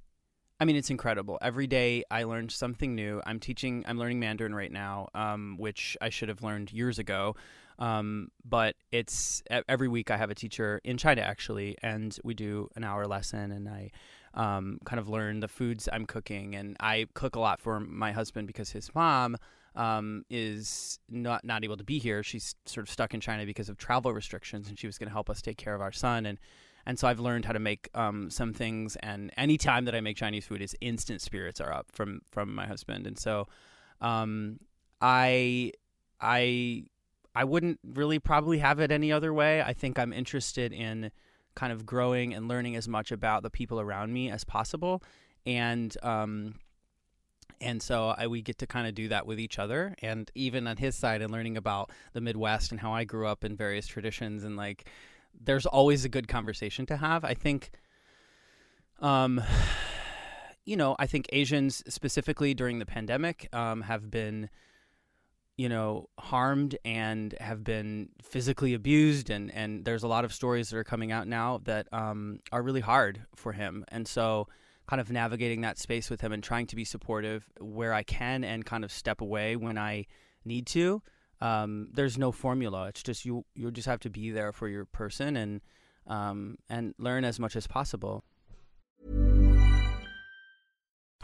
I 0.60 0.64
mean, 0.64 0.74
it's 0.74 0.90
incredible. 0.90 1.38
Every 1.40 1.68
day 1.68 2.02
I 2.10 2.24
learn 2.24 2.48
something 2.48 2.94
new. 2.94 3.22
I'm 3.24 3.38
teaching, 3.38 3.84
I'm 3.86 3.96
learning 3.96 4.18
Mandarin 4.18 4.54
right 4.54 4.72
now, 4.72 5.08
um, 5.14 5.56
which 5.58 5.96
I 6.00 6.08
should 6.08 6.28
have 6.28 6.42
learned 6.42 6.72
years 6.72 6.98
ago. 6.98 7.36
Um, 7.78 8.30
but 8.44 8.74
it's 8.90 9.42
every 9.68 9.88
week 9.88 10.10
I 10.10 10.16
have 10.16 10.30
a 10.30 10.34
teacher 10.34 10.80
in 10.84 10.96
China 10.96 11.22
actually, 11.22 11.76
and 11.82 12.16
we 12.24 12.34
do 12.34 12.68
an 12.74 12.84
hour 12.84 13.06
lesson, 13.06 13.52
and 13.52 13.68
I 13.68 13.90
um, 14.34 14.78
kind 14.84 14.98
of 14.98 15.08
learn 15.08 15.40
the 15.40 15.48
foods 15.48 15.88
I'm 15.92 16.06
cooking, 16.06 16.54
and 16.54 16.76
I 16.80 17.06
cook 17.14 17.36
a 17.36 17.40
lot 17.40 17.60
for 17.60 17.80
my 17.80 18.12
husband 18.12 18.46
because 18.46 18.70
his 18.70 18.92
mom 18.94 19.36
um, 19.76 20.24
is 20.28 20.98
not 21.08 21.44
not 21.44 21.64
able 21.64 21.76
to 21.76 21.84
be 21.84 21.98
here. 21.98 22.22
She's 22.22 22.54
sort 22.66 22.86
of 22.86 22.90
stuck 22.90 23.14
in 23.14 23.20
China 23.20 23.46
because 23.46 23.68
of 23.68 23.78
travel 23.78 24.12
restrictions, 24.12 24.68
and 24.68 24.78
she 24.78 24.86
was 24.86 24.98
going 24.98 25.08
to 25.08 25.12
help 25.12 25.30
us 25.30 25.40
take 25.40 25.56
care 25.56 25.74
of 25.74 25.80
our 25.80 25.92
son, 25.92 26.26
and 26.26 26.38
and 26.84 26.98
so 26.98 27.06
I've 27.06 27.20
learned 27.20 27.44
how 27.44 27.52
to 27.52 27.58
make 27.58 27.90
um, 27.94 28.30
some 28.30 28.54
things. 28.54 28.96
And 28.96 29.30
anytime 29.36 29.84
that 29.84 29.94
I 29.94 30.00
make 30.00 30.16
Chinese 30.16 30.46
food, 30.46 30.62
is 30.62 30.74
instant 30.80 31.20
spirits 31.20 31.60
are 31.60 31.72
up 31.72 31.86
from 31.92 32.22
from 32.30 32.54
my 32.54 32.66
husband. 32.66 33.06
And 33.06 33.18
so, 33.18 33.46
um, 34.00 34.58
I 35.00 35.72
I 36.20 36.86
I 37.38 37.44
wouldn't 37.44 37.78
really 37.84 38.18
probably 38.18 38.58
have 38.58 38.80
it 38.80 38.90
any 38.90 39.12
other 39.12 39.32
way. 39.32 39.62
I 39.62 39.72
think 39.72 39.98
I'm 39.98 40.12
interested 40.12 40.72
in 40.72 41.10
kind 41.54 41.72
of 41.72 41.86
growing 41.86 42.34
and 42.34 42.48
learning 42.48 42.76
as 42.76 42.88
much 42.88 43.12
about 43.12 43.42
the 43.42 43.50
people 43.50 43.80
around 43.80 44.12
me 44.12 44.30
as 44.30 44.44
possible, 44.44 45.02
and 45.46 45.96
um, 46.02 46.54
and 47.60 47.82
so 47.82 48.14
I, 48.16 48.26
we 48.26 48.42
get 48.42 48.58
to 48.58 48.66
kind 48.66 48.86
of 48.86 48.94
do 48.94 49.08
that 49.08 49.26
with 49.26 49.40
each 49.40 49.58
other 49.58 49.94
and 50.00 50.30
even 50.34 50.68
on 50.68 50.76
his 50.76 50.94
side 50.94 51.22
and 51.22 51.32
learning 51.32 51.56
about 51.56 51.90
the 52.12 52.20
midwest 52.20 52.70
and 52.70 52.78
how 52.78 52.92
i 52.92 53.02
grew 53.02 53.26
up 53.26 53.42
in 53.42 53.56
various 53.56 53.84
traditions 53.88 54.44
and 54.44 54.56
like 54.56 54.88
there's 55.40 55.66
always 55.66 56.04
a 56.04 56.08
good 56.08 56.28
conversation 56.28 56.86
to 56.86 56.96
have. 56.96 57.24
I 57.24 57.34
think, 57.34 57.70
um, 59.00 59.40
you 60.64 60.76
know, 60.76 60.96
I 60.98 61.06
think 61.06 61.26
Asians 61.32 61.82
specifically 61.88 62.54
during 62.54 62.78
the 62.78 62.86
pandemic 62.86 63.48
um, 63.52 63.82
have 63.82 64.10
been, 64.10 64.50
you 65.58 65.68
know, 65.68 66.08
harmed 66.18 66.78
and 66.84 67.34
have 67.40 67.62
been 67.62 68.08
physically 68.22 68.72
abused, 68.72 69.28
and 69.28 69.52
and 69.52 69.84
there's 69.84 70.04
a 70.04 70.08
lot 70.08 70.24
of 70.24 70.32
stories 70.32 70.70
that 70.70 70.78
are 70.78 70.84
coming 70.84 71.12
out 71.12 71.28
now 71.28 71.60
that 71.64 71.86
um, 71.92 72.40
are 72.50 72.62
really 72.62 72.80
hard 72.80 73.20
for 73.36 73.52
him, 73.52 73.84
and 73.88 74.08
so 74.08 74.48
kind 74.88 75.00
of 75.02 75.10
navigating 75.10 75.60
that 75.60 75.78
space 75.78 76.08
with 76.08 76.22
him 76.22 76.32
and 76.32 76.42
trying 76.42 76.66
to 76.66 76.74
be 76.74 76.84
supportive 76.84 77.46
where 77.60 77.92
I 77.92 78.02
can 78.02 78.42
and 78.42 78.64
kind 78.64 78.84
of 78.84 78.90
step 78.90 79.20
away 79.20 79.54
when 79.54 79.76
I 79.76 80.06
need 80.46 80.66
to 80.68 81.02
um, 81.40 81.88
there's 81.92 82.18
no 82.18 82.32
formula. 82.32 82.88
It's 82.88 83.02
just 83.02 83.24
you 83.24 83.44
you 83.54 83.70
just 83.70 83.86
have 83.86 84.00
to 84.00 84.10
be 84.10 84.30
there 84.30 84.52
for 84.52 84.68
your 84.68 84.84
person 84.84 85.36
and 85.36 85.60
um, 86.06 86.56
and 86.68 86.94
learn 86.98 87.24
as 87.24 87.38
much 87.38 87.54
as 87.54 87.66
possible. 87.66 88.24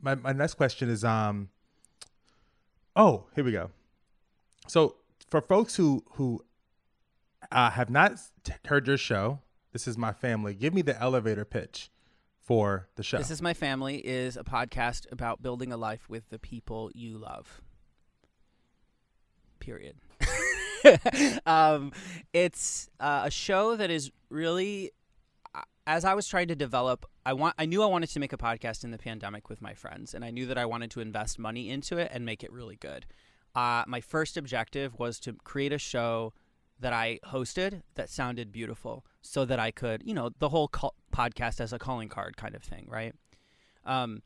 My, 0.00 0.14
my 0.14 0.32
next 0.32 0.54
question 0.54 0.88
is, 0.88 1.04
um, 1.04 1.48
oh, 2.94 3.24
here 3.34 3.44
we 3.44 3.52
go. 3.52 3.70
So 4.66 4.96
for 5.28 5.40
folks 5.40 5.76
who, 5.76 6.04
who 6.12 6.44
uh, 7.50 7.70
have 7.70 7.90
not 7.90 8.18
heard 8.66 8.86
your 8.86 8.96
show, 8.96 9.40
this 9.72 9.88
is 9.88 9.98
my 9.98 10.12
family. 10.12 10.54
Give 10.54 10.74
me 10.74 10.82
the 10.82 11.00
elevator 11.00 11.44
pitch 11.44 11.90
for 12.40 12.88
the 12.96 13.02
show. 13.02 13.18
This 13.18 13.30
is 13.30 13.42
my 13.42 13.54
family 13.54 13.96
is 13.98 14.36
a 14.36 14.44
podcast 14.44 15.10
about 15.12 15.42
building 15.42 15.72
a 15.72 15.76
life 15.76 16.08
with 16.08 16.30
the 16.30 16.38
people 16.38 16.90
you 16.94 17.18
love. 17.18 17.60
Period. 19.60 19.96
um, 21.46 21.92
it's 22.32 22.88
uh, 23.00 23.22
a 23.24 23.30
show 23.30 23.76
that 23.76 23.90
is 23.90 24.10
really 24.30 24.92
as 25.88 26.04
I 26.04 26.12
was 26.12 26.28
trying 26.28 26.48
to 26.48 26.54
develop, 26.54 27.06
I 27.24 27.32
want 27.32 27.54
I 27.58 27.64
knew 27.64 27.82
I 27.82 27.86
wanted 27.86 28.10
to 28.10 28.20
make 28.20 28.34
a 28.34 28.36
podcast 28.36 28.84
in 28.84 28.90
the 28.90 28.98
pandemic 28.98 29.48
with 29.48 29.62
my 29.62 29.72
friends, 29.72 30.12
and 30.12 30.22
I 30.22 30.30
knew 30.30 30.44
that 30.44 30.58
I 30.58 30.66
wanted 30.66 30.90
to 30.92 31.00
invest 31.00 31.38
money 31.38 31.70
into 31.70 31.96
it 31.96 32.10
and 32.12 32.26
make 32.26 32.44
it 32.44 32.52
really 32.52 32.76
good. 32.76 33.06
Uh, 33.54 33.84
my 33.88 34.02
first 34.02 34.36
objective 34.36 34.98
was 34.98 35.18
to 35.20 35.32
create 35.44 35.72
a 35.72 35.78
show 35.78 36.34
that 36.78 36.92
I 36.92 37.20
hosted 37.24 37.82
that 37.94 38.10
sounded 38.10 38.52
beautiful 38.52 39.06
so 39.22 39.46
that 39.46 39.58
I 39.58 39.70
could, 39.70 40.02
you 40.04 40.12
know, 40.12 40.30
the 40.38 40.50
whole 40.50 40.68
podcast 40.68 41.58
as 41.58 41.72
a 41.72 41.78
calling 41.78 42.10
card 42.10 42.36
kind 42.36 42.54
of 42.54 42.62
thing, 42.62 42.86
right? 42.86 43.14
Um, 43.86 44.22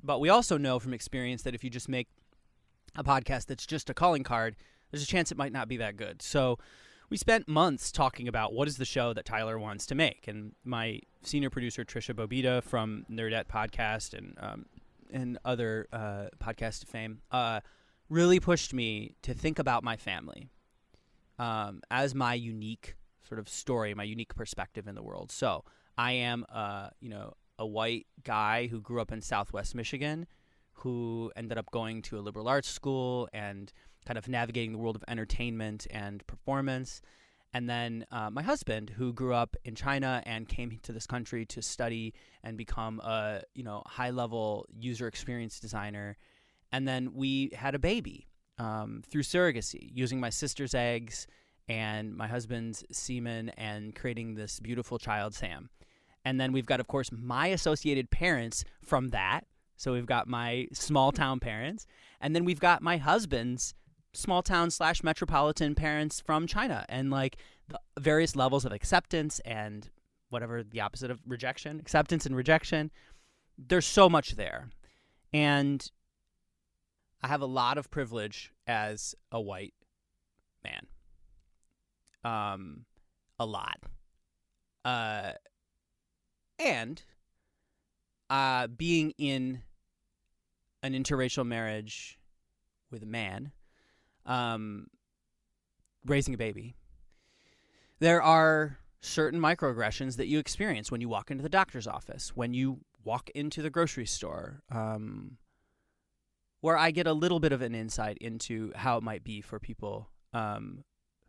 but 0.00 0.20
we 0.20 0.28
also 0.28 0.56
know 0.56 0.78
from 0.78 0.94
experience 0.94 1.42
that 1.42 1.56
if 1.56 1.64
you 1.64 1.70
just 1.70 1.88
make 1.88 2.06
a 2.94 3.02
podcast 3.02 3.46
that's 3.46 3.66
just 3.66 3.90
a 3.90 3.94
calling 3.94 4.22
card, 4.22 4.54
there's 4.92 5.02
a 5.02 5.06
chance 5.06 5.32
it 5.32 5.36
might 5.36 5.52
not 5.52 5.66
be 5.66 5.78
that 5.78 5.96
good. 5.96 6.22
So 6.22 6.58
we 7.12 7.18
spent 7.18 7.46
months 7.46 7.92
talking 7.92 8.26
about 8.26 8.54
what 8.54 8.66
is 8.66 8.78
the 8.78 8.86
show 8.86 9.12
that 9.12 9.26
Tyler 9.26 9.58
wants 9.58 9.84
to 9.84 9.94
make. 9.94 10.26
And 10.28 10.54
my 10.64 10.98
senior 11.22 11.50
producer, 11.50 11.84
Trisha 11.84 12.14
Bobita 12.14 12.62
from 12.62 13.04
Nerdette 13.10 13.48
Podcast 13.48 14.14
and, 14.14 14.34
um, 14.40 14.64
and 15.12 15.36
other 15.44 15.88
uh, 15.92 16.28
podcast 16.42 16.86
fame, 16.86 17.20
uh, 17.30 17.60
really 18.08 18.40
pushed 18.40 18.72
me 18.72 19.14
to 19.20 19.34
think 19.34 19.58
about 19.58 19.84
my 19.84 19.94
family 19.94 20.48
um, 21.38 21.82
as 21.90 22.14
my 22.14 22.32
unique 22.32 22.96
sort 23.28 23.38
of 23.38 23.46
story, 23.46 23.92
my 23.92 24.04
unique 24.04 24.34
perspective 24.34 24.88
in 24.88 24.94
the 24.94 25.02
world. 25.02 25.30
So 25.30 25.66
I 25.98 26.12
am, 26.12 26.46
uh, 26.50 26.88
you 26.98 27.10
know, 27.10 27.34
a 27.58 27.66
white 27.66 28.06
guy 28.24 28.68
who 28.68 28.80
grew 28.80 29.02
up 29.02 29.12
in 29.12 29.20
Southwest 29.20 29.74
Michigan, 29.74 30.26
who 30.76 31.30
ended 31.36 31.58
up 31.58 31.70
going 31.72 32.00
to 32.00 32.18
a 32.18 32.20
liberal 32.20 32.48
arts 32.48 32.70
school 32.70 33.28
and 33.34 33.70
kind 34.06 34.18
of 34.18 34.28
navigating 34.28 34.72
the 34.72 34.78
world 34.78 34.96
of 34.96 35.04
entertainment 35.08 35.86
and 35.90 36.26
performance. 36.26 37.00
And 37.54 37.68
then 37.68 38.06
uh, 38.10 38.30
my 38.30 38.42
husband, 38.42 38.90
who 38.90 39.12
grew 39.12 39.34
up 39.34 39.56
in 39.64 39.74
China 39.74 40.22
and 40.24 40.48
came 40.48 40.78
to 40.82 40.92
this 40.92 41.06
country 41.06 41.44
to 41.46 41.60
study 41.60 42.14
and 42.42 42.56
become 42.56 42.98
a 43.00 43.42
you 43.54 43.62
know 43.62 43.82
high 43.86 44.10
level 44.10 44.66
user 44.78 45.06
experience 45.06 45.60
designer. 45.60 46.16
And 46.72 46.88
then 46.88 47.12
we 47.14 47.50
had 47.54 47.74
a 47.74 47.78
baby 47.78 48.26
um, 48.58 49.02
through 49.06 49.22
surrogacy, 49.22 49.90
using 49.92 50.20
my 50.20 50.30
sister's 50.30 50.74
eggs 50.74 51.26
and 51.68 52.16
my 52.16 52.26
husband's 52.26 52.84
semen 52.90 53.50
and 53.50 53.94
creating 53.94 54.34
this 54.34 54.60
beautiful 54.60 54.98
child, 54.98 55.34
Sam. 55.34 55.68
And 56.24 56.40
then 56.40 56.52
we've 56.52 56.66
got, 56.66 56.80
of 56.80 56.86
course, 56.86 57.10
my 57.12 57.48
associated 57.48 58.10
parents 58.10 58.64
from 58.84 59.08
that. 59.08 59.42
So 59.76 59.92
we've 59.92 60.06
got 60.06 60.28
my 60.28 60.68
small 60.72 61.12
town 61.12 61.40
parents. 61.40 61.86
And 62.20 62.34
then 62.34 62.44
we've 62.44 62.60
got 62.60 62.82
my 62.82 62.96
husband's 62.96 63.74
small 64.14 64.42
town 64.42 64.70
slash 64.70 65.02
metropolitan 65.02 65.74
parents 65.74 66.20
from 66.20 66.46
China 66.46 66.84
and 66.88 67.10
like 67.10 67.36
the 67.68 67.78
various 67.98 68.36
levels 68.36 68.64
of 68.64 68.72
acceptance 68.72 69.40
and 69.40 69.90
whatever 70.30 70.62
the 70.62 70.80
opposite 70.80 71.10
of 71.10 71.20
rejection, 71.26 71.78
acceptance 71.80 72.26
and 72.26 72.36
rejection. 72.36 72.90
There's 73.58 73.86
so 73.86 74.08
much 74.08 74.32
there. 74.32 74.70
And 75.32 75.90
I 77.22 77.28
have 77.28 77.40
a 77.40 77.46
lot 77.46 77.78
of 77.78 77.90
privilege 77.90 78.52
as 78.66 79.14
a 79.30 79.40
white 79.40 79.74
man. 80.64 80.86
Um, 82.24 82.84
a 83.38 83.46
lot. 83.46 83.78
Uh, 84.84 85.32
and 86.58 87.02
uh, 88.30 88.66
being 88.68 89.12
in 89.18 89.62
an 90.82 90.94
interracial 90.94 91.46
marriage 91.46 92.18
with 92.90 93.02
a 93.02 93.06
man, 93.06 93.52
um, 94.26 94.88
raising 96.04 96.34
a 96.34 96.38
baby, 96.38 96.74
there 97.98 98.22
are 98.22 98.78
certain 99.00 99.40
microaggressions 99.40 100.16
that 100.16 100.28
you 100.28 100.38
experience 100.38 100.90
when 100.90 101.00
you 101.00 101.08
walk 101.08 101.30
into 101.30 101.42
the 101.42 101.48
doctor's 101.48 101.86
office, 101.86 102.32
when 102.34 102.54
you 102.54 102.78
walk 103.04 103.30
into 103.30 103.62
the 103.62 103.70
grocery 103.70 104.06
store, 104.06 104.62
um, 104.70 105.38
where 106.60 106.76
I 106.78 106.92
get 106.92 107.06
a 107.06 107.12
little 107.12 107.40
bit 107.40 107.52
of 107.52 107.62
an 107.62 107.74
insight 107.74 108.18
into 108.18 108.72
how 108.76 108.96
it 108.96 109.02
might 109.02 109.24
be 109.24 109.40
for 109.40 109.58
people 109.58 110.08
um, 110.32 110.84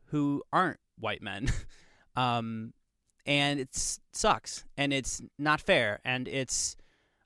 who 0.05 0.43
aren't 0.53 0.79
white 1.00 1.23
men. 1.23 1.50
um, 2.15 2.73
and 3.25 3.59
it 3.59 3.70
sucks 4.11 4.65
and 4.77 4.94
it's 4.94 5.22
not 5.39 5.61
fair 5.61 6.00
and 6.03 6.27
it's 6.27 6.75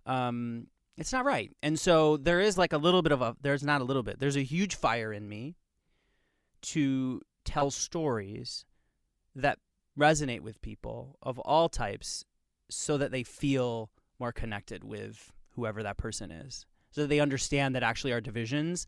um, 0.05 0.67
it's 0.97 1.13
not 1.13 1.25
right. 1.25 1.51
And 1.61 1.79
so 1.79 2.17
there 2.17 2.39
is 2.39 2.57
like 2.57 2.73
a 2.73 2.77
little 2.77 3.01
bit 3.01 3.11
of 3.11 3.21
a 3.21 3.35
there's 3.41 3.63
not 3.63 3.81
a 3.81 3.83
little 3.83 4.03
bit. 4.03 4.19
There's 4.19 4.35
a 4.35 4.43
huge 4.43 4.75
fire 4.75 5.13
in 5.13 5.29
me 5.29 5.55
to 6.63 7.21
tell 7.45 7.71
stories 7.71 8.65
that 9.35 9.59
resonate 9.97 10.41
with 10.41 10.61
people 10.61 11.17
of 11.21 11.39
all 11.39 11.69
types 11.69 12.25
so 12.69 12.97
that 12.97 13.11
they 13.11 13.23
feel 13.23 13.89
more 14.19 14.31
connected 14.31 14.83
with 14.83 15.31
whoever 15.55 15.83
that 15.83 15.97
person 15.97 16.31
is. 16.31 16.65
So 16.91 17.01
that 17.01 17.07
they 17.07 17.19
understand 17.19 17.75
that 17.75 17.83
actually 17.83 18.13
our 18.13 18.21
divisions 18.21 18.87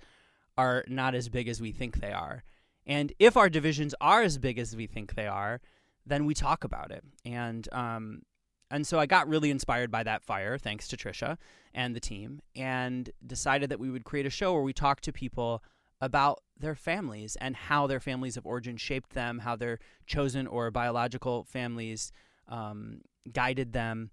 are 0.57 0.83
not 0.87 1.15
as 1.15 1.29
big 1.29 1.47
as 1.47 1.61
we 1.61 1.71
think 1.71 1.99
they 1.99 2.11
are. 2.11 2.43
And 2.85 3.13
if 3.19 3.37
our 3.37 3.49
divisions 3.49 3.93
are 4.01 4.23
as 4.23 4.37
big 4.37 4.57
as 4.57 4.75
we 4.75 4.87
think 4.87 5.13
they 5.13 5.27
are, 5.27 5.61
then 6.05 6.25
we 6.25 6.33
talk 6.33 6.63
about 6.63 6.91
it. 6.91 7.03
And 7.23 7.67
um, 7.71 8.23
and 8.71 8.85
so 8.85 8.99
I 8.99 9.05
got 9.05 9.27
really 9.27 9.49
inspired 9.49 9.91
by 9.91 10.03
that 10.03 10.23
fire, 10.23 10.57
thanks 10.57 10.87
to 10.89 10.97
Trisha 10.97 11.37
and 11.73 11.95
the 11.95 11.99
team, 11.99 12.41
and 12.55 13.09
decided 13.25 13.69
that 13.69 13.79
we 13.79 13.89
would 13.89 14.03
create 14.03 14.25
a 14.25 14.29
show 14.29 14.53
where 14.53 14.61
we 14.61 14.73
talk 14.73 15.01
to 15.01 15.11
people 15.11 15.63
about 16.01 16.41
their 16.57 16.75
families 16.75 17.35
and 17.41 17.55
how 17.55 17.87
their 17.87 17.99
families 17.99 18.37
of 18.37 18.45
origin 18.45 18.77
shaped 18.77 19.11
them, 19.13 19.39
how 19.39 19.55
their 19.55 19.79
chosen 20.05 20.47
or 20.47 20.71
biological 20.71 21.43
families 21.43 22.11
um, 22.47 23.01
guided 23.31 23.73
them, 23.73 24.11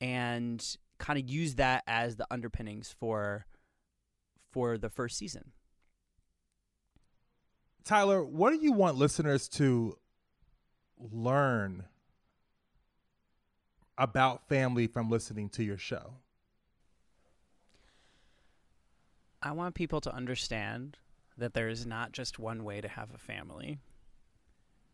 and 0.00 0.76
kind 0.98 1.18
of 1.18 1.28
use 1.28 1.54
that 1.56 1.82
as 1.86 2.16
the 2.16 2.26
underpinnings 2.30 2.94
for 2.98 3.46
for 4.50 4.76
the 4.76 4.88
first 4.88 5.16
season. 5.16 5.52
Tyler, 7.84 8.24
what 8.24 8.50
do 8.50 8.58
you 8.60 8.72
want 8.72 8.96
listeners 8.96 9.48
to 9.48 9.96
learn 10.98 11.84
about 14.00 14.48
family 14.48 14.86
from 14.86 15.10
listening 15.10 15.50
to 15.50 15.62
your 15.62 15.76
show? 15.76 16.14
I 19.42 19.52
want 19.52 19.74
people 19.74 20.00
to 20.00 20.14
understand 20.14 20.96
that 21.36 21.54
there 21.54 21.68
is 21.68 21.86
not 21.86 22.12
just 22.12 22.38
one 22.38 22.64
way 22.64 22.80
to 22.80 22.88
have 22.88 23.14
a 23.14 23.18
family 23.18 23.78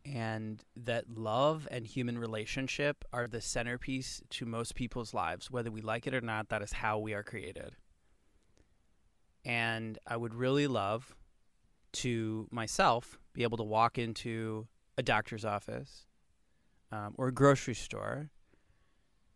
and 0.05 0.63
that 0.75 1.05
love 1.17 1.67
and 1.69 1.85
human 1.85 2.17
relationship 2.17 3.03
are 3.11 3.27
the 3.27 3.41
centerpiece 3.41 4.21
to 4.29 4.45
most 4.45 4.75
people's 4.75 5.13
lives 5.13 5.51
whether 5.51 5.69
we 5.69 5.81
like 5.81 6.07
it 6.07 6.13
or 6.13 6.21
not 6.21 6.47
that 6.47 6.61
is 6.61 6.71
how 6.71 6.97
we 6.97 7.13
are 7.13 7.23
created 7.23 7.75
and 9.43 9.99
i 10.07 10.15
would 10.15 10.33
really 10.33 10.67
love 10.67 11.13
to 11.91 12.47
myself 12.51 13.17
be 13.33 13.43
able 13.43 13.57
to 13.57 13.63
walk 13.63 13.97
into 13.97 14.65
a 14.97 15.03
doctor's 15.03 15.43
office 15.43 16.05
um, 16.91 17.13
or 17.17 17.27
a 17.27 17.33
grocery 17.33 17.75
store 17.75 18.29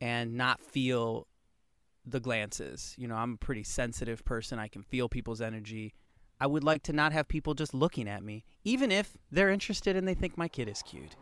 and 0.02 0.34
not 0.34 0.60
feel 0.60 1.28
the 2.06 2.20
glances. 2.20 2.96
You 2.98 3.08
know, 3.08 3.16
I'm 3.16 3.34
a 3.34 3.38
pretty 3.38 3.64
sensitive 3.64 4.26
person. 4.26 4.60
I 4.60 4.68
can 4.68 4.82
feel 4.82 5.08
people's 5.08 5.42
energy. 5.42 5.94
I 6.40 6.48
would 6.48 6.64
like 6.64 6.82
to 6.84 6.94
not 6.94 7.14
have 7.14 7.28
people 7.28 7.54
just 7.54 7.74
looking 7.74 8.10
at 8.10 8.24
me, 8.24 8.44
even 8.64 8.92
if 8.92 9.16
they're 9.32 9.52
interested 9.52 9.96
and 9.96 10.08
they 10.08 10.16
think 10.16 10.38
my 10.38 10.48
kid 10.48 10.68
is 10.68 10.82
cute. 10.82 11.16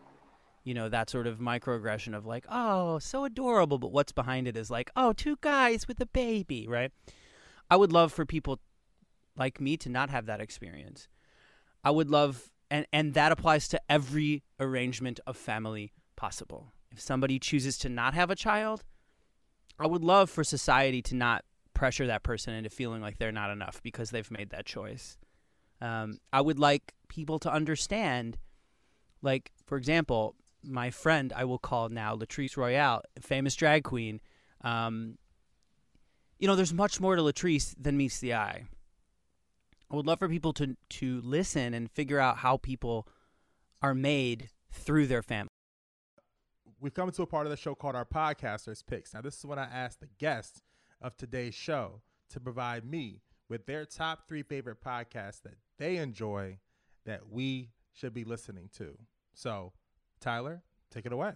You 0.63 0.73
know, 0.73 0.87
that 0.87 1.09
sort 1.09 1.27
of 1.27 1.39
microaggression 1.39 2.15
of 2.15 2.25
like, 2.25 2.45
oh, 2.49 2.99
so 2.99 3.25
adorable, 3.25 3.77
but 3.77 3.91
what's 3.91 4.13
behind 4.13 4.47
it 4.47 4.55
is 4.55 4.71
like, 4.71 4.89
oh, 4.95 5.11
two 5.11 5.37
guys 5.41 5.87
with 5.87 5.99
a 5.99 6.05
baby, 6.05 6.67
right? 6.67 6.91
I 7.69 7.75
would 7.75 7.91
love 7.91 8.13
for 8.13 8.25
people 8.25 8.59
like 9.35 9.59
me 9.59 9.75
to 9.77 9.89
not 9.89 10.09
have 10.09 10.25
that 10.27 10.41
experience. 10.41 11.07
I 11.83 11.91
would 11.91 12.09
love 12.09 12.49
and 12.71 12.85
and 12.93 13.13
that 13.15 13.31
applies 13.31 13.67
to 13.69 13.81
every 13.89 14.43
arrangement 14.59 15.19
of 15.25 15.35
family 15.35 15.91
possible. 16.15 16.71
If 16.91 16.99
somebody 16.99 17.39
chooses 17.39 17.77
to 17.79 17.89
not 17.89 18.13
have 18.13 18.29
a 18.29 18.35
child, 18.35 18.83
I 19.79 19.87
would 19.87 20.03
love 20.03 20.29
for 20.29 20.43
society 20.43 21.01
to 21.03 21.15
not 21.15 21.45
pressure 21.73 22.07
that 22.07 22.23
person 22.23 22.53
into 22.53 22.69
feeling 22.69 23.01
like 23.01 23.17
they're 23.17 23.31
not 23.31 23.51
enough 23.51 23.81
because 23.81 24.09
they've 24.09 24.29
made 24.31 24.49
that 24.49 24.65
choice. 24.65 25.17
Um, 25.81 26.19
I 26.33 26.41
would 26.41 26.59
like 26.59 26.93
people 27.07 27.39
to 27.39 27.51
understand, 27.51 28.37
like, 29.21 29.51
for 29.65 29.77
example, 29.77 30.35
my 30.63 30.91
friend 30.91 31.31
I 31.33 31.45
will 31.45 31.57
call 31.57 31.87
now 31.89 32.15
Latrice 32.15 32.57
Royale, 32.57 33.01
famous 33.21 33.55
drag 33.55 33.83
queen. 33.83 34.19
Um, 34.61 35.17
you 36.37 36.47
know, 36.47 36.55
there's 36.55 36.73
much 36.73 36.99
more 36.99 37.15
to 37.15 37.21
Latrice 37.21 37.73
than 37.79 37.95
meets 37.95 38.19
the 38.19 38.33
eye. 38.33 38.65
I 39.91 39.95
would 39.95 40.05
love 40.05 40.19
for 40.19 40.29
people 40.29 40.53
to 40.53 40.75
to 40.89 41.21
listen 41.21 41.73
and 41.73 41.89
figure 41.89 42.19
out 42.19 42.37
how 42.37 42.57
people 42.57 43.07
are 43.81 43.95
made 43.95 44.49
through 44.71 45.07
their 45.07 45.23
family. 45.23 45.48
We've 46.81 46.93
come 46.93 47.11
to 47.11 47.23
a 47.23 47.27
part 47.27 47.45
of 47.45 47.49
the 47.49 47.57
show 47.57 47.75
called 47.75 47.95
our 47.95 48.05
podcasters 48.05 48.85
picks. 48.85 49.13
Now, 49.13 49.21
this 49.21 49.37
is 49.37 49.45
when 49.45 49.59
I 49.59 49.65
ask 49.65 49.99
the 49.99 50.07
guests 50.17 50.61
of 51.01 51.17
today's 51.17 51.53
show 51.53 52.01
to 52.29 52.39
provide 52.39 52.85
me 52.85 53.21
with 53.49 53.65
their 53.65 53.83
top 53.83 54.29
three 54.29 54.43
favorite 54.43 54.81
podcasts 54.81 55.41
that 55.41 55.55
they 55.77 55.97
enjoy 55.97 56.57
that 57.05 57.29
we 57.29 57.71
should 57.91 58.13
be 58.13 58.23
listening 58.23 58.69
to. 58.77 58.97
So, 59.33 59.73
Tyler, 60.21 60.61
take 60.89 61.05
it 61.05 61.11
away. 61.11 61.33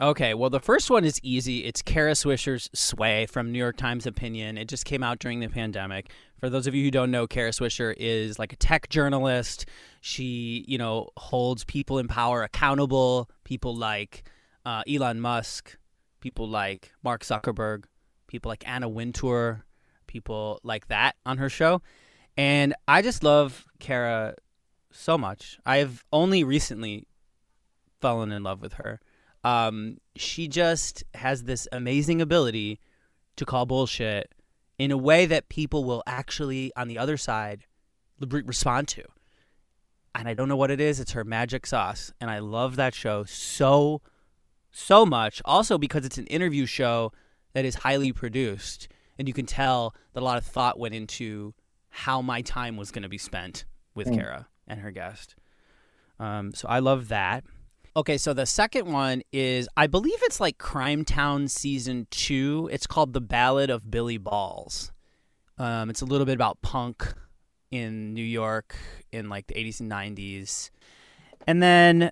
Okay, 0.00 0.34
well, 0.34 0.50
the 0.50 0.60
first 0.60 0.90
one 0.90 1.04
is 1.04 1.20
easy. 1.22 1.64
It's 1.64 1.80
Kara 1.80 2.12
Swisher's 2.12 2.68
Sway 2.74 3.26
from 3.26 3.52
New 3.52 3.58
York 3.58 3.76
Times 3.76 4.06
Opinion. 4.06 4.58
It 4.58 4.68
just 4.68 4.84
came 4.84 5.02
out 5.02 5.20
during 5.20 5.40
the 5.40 5.48
pandemic. 5.48 6.10
For 6.38 6.50
those 6.50 6.66
of 6.66 6.74
you 6.74 6.84
who 6.84 6.90
don't 6.90 7.10
know, 7.10 7.26
Kara 7.26 7.50
Swisher 7.50 7.94
is 7.96 8.38
like 8.38 8.52
a 8.52 8.56
tech 8.56 8.88
journalist. 8.88 9.66
She, 10.00 10.64
you 10.66 10.76
know, 10.76 11.10
holds 11.16 11.64
people 11.64 11.98
in 11.98 12.08
power 12.08 12.42
accountable. 12.42 13.30
People 13.44 13.76
like 13.76 14.24
uh, 14.64 14.82
Elon 14.88 15.20
Musk, 15.20 15.76
people 16.20 16.48
like 16.48 16.92
Mark 17.02 17.22
Zuckerberg, 17.22 17.84
people 18.26 18.48
like 18.48 18.66
Anna 18.68 18.88
Wintour, 18.88 19.64
people 20.06 20.60
like 20.62 20.88
that 20.88 21.16
on 21.26 21.38
her 21.38 21.48
show. 21.48 21.82
And 22.36 22.74
I 22.88 23.02
just 23.02 23.22
love 23.22 23.66
Kara 23.78 24.34
so 24.90 25.18
much. 25.18 25.58
I've 25.64 26.04
only 26.12 26.44
recently 26.44 27.06
fallen 28.00 28.32
in 28.32 28.42
love 28.42 28.60
with 28.60 28.74
her. 28.74 29.00
Um, 29.44 29.98
she 30.16 30.48
just 30.48 31.04
has 31.14 31.44
this 31.44 31.68
amazing 31.70 32.20
ability 32.22 32.80
to 33.36 33.44
call 33.44 33.66
bullshit 33.66 34.32
in 34.78 34.90
a 34.90 34.96
way 34.96 35.26
that 35.26 35.48
people 35.48 35.84
will 35.84 36.02
actually, 36.06 36.72
on 36.76 36.88
the 36.88 36.98
other 36.98 37.16
side, 37.16 37.66
respond 38.20 38.88
to. 38.88 39.04
And 40.14 40.28
I 40.28 40.34
don't 40.34 40.48
know 40.48 40.56
what 40.56 40.70
it 40.70 40.80
is. 40.80 41.00
It's 41.00 41.12
her 41.12 41.24
magic 41.24 41.66
sauce. 41.66 42.12
And 42.20 42.30
I 42.30 42.38
love 42.38 42.76
that 42.76 42.94
show 42.94 43.24
so, 43.24 44.00
so 44.74 45.06
much. 45.06 45.40
Also, 45.44 45.78
because 45.78 46.04
it's 46.04 46.18
an 46.18 46.26
interview 46.26 46.66
show 46.66 47.12
that 47.52 47.64
is 47.64 47.76
highly 47.76 48.12
produced. 48.12 48.88
And 49.18 49.28
you 49.28 49.32
can 49.34 49.46
tell 49.46 49.94
that 50.12 50.20
a 50.20 50.24
lot 50.24 50.36
of 50.36 50.44
thought 50.44 50.78
went 50.78 50.94
into 50.94 51.54
how 51.88 52.20
my 52.20 52.42
time 52.42 52.76
was 52.76 52.90
going 52.90 53.04
to 53.04 53.08
be 53.08 53.18
spent 53.18 53.64
with 53.94 54.08
Mm. 54.08 54.16
Kara 54.16 54.48
and 54.66 54.80
her 54.80 54.90
guest. 54.90 55.36
Um, 56.18 56.52
so 56.52 56.66
I 56.68 56.80
love 56.80 57.08
that. 57.08 57.44
Okay, 57.96 58.18
so 58.18 58.32
the 58.34 58.46
second 58.46 58.92
one 58.92 59.22
is 59.32 59.68
I 59.76 59.86
believe 59.86 60.18
it's 60.22 60.40
like 60.40 60.58
Crime 60.58 61.04
Town 61.04 61.46
season 61.46 62.08
two. 62.10 62.68
It's 62.72 62.88
called 62.88 63.12
The 63.12 63.20
Ballad 63.20 63.70
of 63.70 63.88
Billy 63.88 64.18
Balls. 64.18 64.90
Um, 65.58 65.88
it's 65.90 66.02
a 66.02 66.04
little 66.04 66.26
bit 66.26 66.34
about 66.34 66.60
punk 66.62 67.14
in 67.70 68.12
New 68.12 68.24
York 68.24 68.74
in 69.12 69.28
like 69.28 69.46
the 69.46 69.54
80s 69.54 69.78
and 69.78 69.90
90s. 69.92 70.70
And 71.46 71.62
then, 71.62 72.10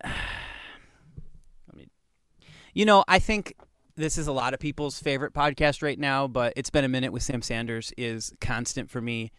you 2.73 2.85
know, 2.85 3.05
I 3.07 3.19
think 3.19 3.55
this 3.97 4.17
is 4.17 4.27
a 4.27 4.33
lot 4.33 4.55
of 4.55 4.61
people's 4.61 4.99
favorite 4.99 5.35
podcast 5.35 5.83
right 5.83 5.99
now, 5.99 6.27
but 6.27 6.55
it's 6.57 6.71
been 6.71 6.85
a 6.85 6.89
minute 6.89 7.13
with 7.13 7.23
Sam 7.23 7.43
Sanders 7.43 7.93
is 7.97 8.33
constant 8.41 8.91
for 8.91 9.01
me. 9.01 9.31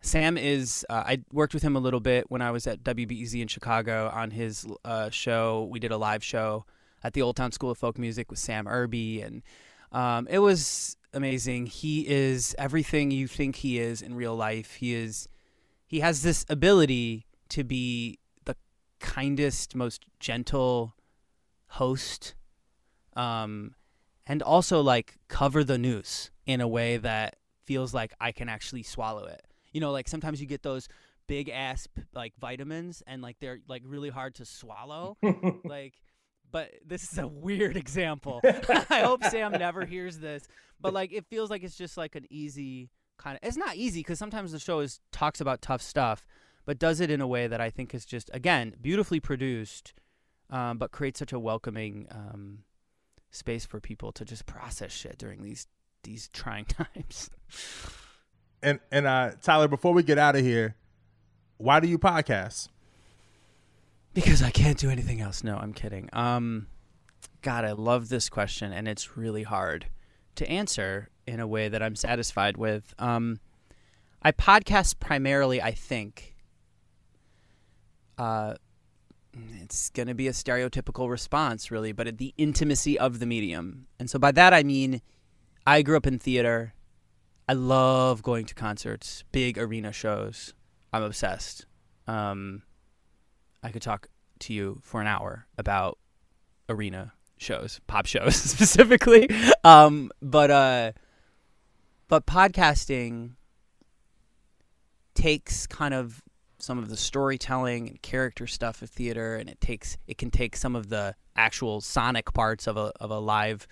Sam 0.00 0.36
is. 0.36 0.84
Uh, 0.90 1.04
I 1.06 1.22
worked 1.32 1.54
with 1.54 1.62
him 1.62 1.76
a 1.76 1.78
little 1.78 2.00
bit 2.00 2.28
when 2.28 2.42
I 2.42 2.50
was 2.50 2.66
at 2.66 2.82
WBEZ 2.82 3.40
in 3.40 3.46
Chicago 3.48 4.10
on 4.12 4.32
his 4.32 4.66
uh, 4.84 5.10
show. 5.10 5.68
We 5.70 5.78
did 5.78 5.92
a 5.92 5.96
live 5.96 6.24
show 6.24 6.66
at 7.04 7.12
the 7.12 7.22
Old 7.22 7.36
Town 7.36 7.52
School 7.52 7.70
of 7.70 7.78
Folk 7.78 7.98
Music 7.98 8.28
with 8.28 8.40
Sam 8.40 8.66
Irby, 8.66 9.22
and 9.22 9.42
um, 9.92 10.26
it 10.28 10.40
was 10.40 10.96
amazing. 11.14 11.66
He 11.66 12.08
is 12.08 12.54
everything 12.58 13.12
you 13.12 13.28
think 13.28 13.56
he 13.56 13.78
is 13.78 14.02
in 14.02 14.14
real 14.14 14.34
life. 14.34 14.74
He 14.74 14.92
is. 14.92 15.28
He 15.86 16.00
has 16.00 16.22
this 16.22 16.44
ability 16.48 17.26
to 17.50 17.62
be 17.62 18.18
the 18.44 18.56
kindest, 18.98 19.76
most 19.76 20.04
gentle 20.18 20.96
host, 21.68 22.34
um, 23.16 23.74
and 24.26 24.42
also 24.42 24.80
like 24.80 25.18
cover 25.28 25.64
the 25.64 25.78
news 25.78 26.30
in 26.46 26.60
a 26.60 26.68
way 26.68 26.96
that 26.96 27.36
feels 27.64 27.94
like 27.94 28.12
I 28.20 28.32
can 28.32 28.48
actually 28.48 28.82
swallow 28.82 29.24
it. 29.24 29.42
You 29.72 29.80
know 29.80 29.92
like 29.92 30.08
sometimes 30.08 30.40
you 30.40 30.46
get 30.46 30.62
those 30.62 30.88
big 31.26 31.48
ass 31.48 31.86
p- 31.86 32.02
like 32.14 32.34
vitamins 32.38 33.02
and 33.06 33.22
like 33.22 33.36
they're 33.40 33.60
like 33.68 33.82
really 33.84 34.10
hard 34.10 34.34
to 34.36 34.44
swallow. 34.44 35.16
Like 35.64 35.94
but 36.50 36.70
this 36.84 37.10
is 37.10 37.16
a 37.16 37.26
weird 37.26 37.78
example. 37.78 38.42
I 38.90 39.00
hope 39.00 39.24
sam 39.24 39.52
never 39.52 39.86
hears 39.86 40.18
this. 40.18 40.46
But 40.80 40.92
like 40.92 41.12
it 41.12 41.24
feels 41.30 41.48
like 41.48 41.62
it's 41.62 41.76
just 41.76 41.96
like 41.96 42.14
an 42.14 42.26
easy 42.28 42.90
kind 43.22 43.38
of 43.40 43.46
it's 43.46 43.56
not 43.56 43.76
easy 43.76 44.00
because 44.00 44.18
sometimes 44.18 44.52
the 44.52 44.58
show 44.58 44.80
is 44.80 45.00
talks 45.12 45.40
about 45.40 45.62
tough 45.62 45.82
stuff 45.82 46.26
but 46.64 46.78
does 46.78 47.00
it 47.00 47.10
in 47.10 47.20
a 47.20 47.26
way 47.26 47.46
that 47.46 47.60
i 47.60 47.70
think 47.70 47.94
is 47.94 48.04
just 48.04 48.30
again 48.32 48.74
beautifully 48.80 49.20
produced 49.20 49.94
um, 50.50 50.76
but 50.76 50.90
creates 50.90 51.18
such 51.18 51.32
a 51.32 51.38
welcoming 51.38 52.06
um, 52.10 52.58
space 53.32 53.66
for 53.66 53.80
people 53.80 54.12
to 54.12 54.24
just 54.24 54.46
process 54.46 54.92
shit 54.92 55.18
during 55.18 55.42
these 55.42 55.66
these 56.04 56.28
trying 56.28 56.64
times 56.94 57.30
And 58.62 58.78
and 58.92 59.06
uh, 59.06 59.32
Tyler, 59.42 59.66
before 59.66 59.92
we 59.92 60.04
get 60.04 60.18
out 60.18 60.36
of 60.36 60.42
here, 60.42 60.76
why 61.56 61.80
do 61.80 61.88
you 61.88 61.98
podcast? 61.98 62.68
Because 64.14 64.42
I 64.42 64.50
can't 64.50 64.78
do 64.78 64.90
anything 64.90 65.20
else. 65.20 65.42
No, 65.42 65.56
I'm 65.56 65.72
kidding. 65.72 66.08
Um, 66.12 66.66
God, 67.40 67.64
I 67.64 67.72
love 67.72 68.08
this 68.08 68.28
question, 68.28 68.72
and 68.72 68.86
it's 68.86 69.16
really 69.16 69.42
hard 69.42 69.86
to 70.36 70.48
answer 70.48 71.08
in 71.26 71.40
a 71.40 71.46
way 71.46 71.68
that 71.68 71.82
I'm 71.82 71.96
satisfied 71.96 72.56
with. 72.56 72.94
Um, 72.98 73.40
I 74.22 74.32
podcast 74.32 75.00
primarily, 75.00 75.60
I 75.60 75.72
think. 75.72 76.36
Uh, 78.18 78.54
it's 79.34 79.90
going 79.90 80.08
to 80.08 80.14
be 80.14 80.28
a 80.28 80.32
stereotypical 80.32 81.08
response, 81.08 81.70
really, 81.70 81.92
but 81.92 82.06
at 82.06 82.18
the 82.18 82.34
intimacy 82.36 82.98
of 82.98 83.18
the 83.18 83.26
medium. 83.26 83.86
And 83.98 84.10
so 84.10 84.18
by 84.18 84.32
that, 84.32 84.52
I 84.52 84.62
mean, 84.62 85.00
I 85.66 85.82
grew 85.82 85.96
up 85.96 86.06
in 86.06 86.18
theater. 86.18 86.74
I 87.48 87.54
love 87.54 88.22
going 88.22 88.46
to 88.46 88.54
concerts, 88.54 89.24
big 89.32 89.58
arena 89.58 89.92
shows. 89.92 90.54
I'm 90.92 91.02
obsessed. 91.02 91.66
Um, 92.06 92.62
I 93.62 93.70
could 93.70 93.82
talk 93.82 94.08
to 94.40 94.52
you 94.52 94.80
for 94.82 95.00
an 95.00 95.06
hour 95.06 95.46
about 95.56 95.98
arena 96.68 97.12
shows, 97.38 97.80
pop 97.86 98.06
shows 98.06 98.36
specifically. 98.50 99.28
Um, 99.64 100.10
but 100.20 100.50
uh, 100.50 100.92
but 102.08 102.26
podcasting 102.26 103.32
takes 105.14 105.66
kind 105.66 105.94
of 105.94 106.22
some 106.62 106.78
of 106.78 106.88
the 106.88 106.96
storytelling 106.96 107.88
and 107.88 108.00
character 108.02 108.46
stuff 108.46 108.82
of 108.82 108.90
theater, 108.90 109.36
and 109.36 109.48
it 109.48 109.60
takes 109.60 109.96
it 110.06 110.16
can 110.16 110.30
take 110.30 110.56
some 110.56 110.76
of 110.76 110.88
the 110.88 111.14
actual 111.36 111.80
sonic 111.80 112.32
parts 112.32 112.66
of 112.66 112.76
a 112.76 112.92
of 113.00 113.10
a 113.10 113.18
live 113.18 113.66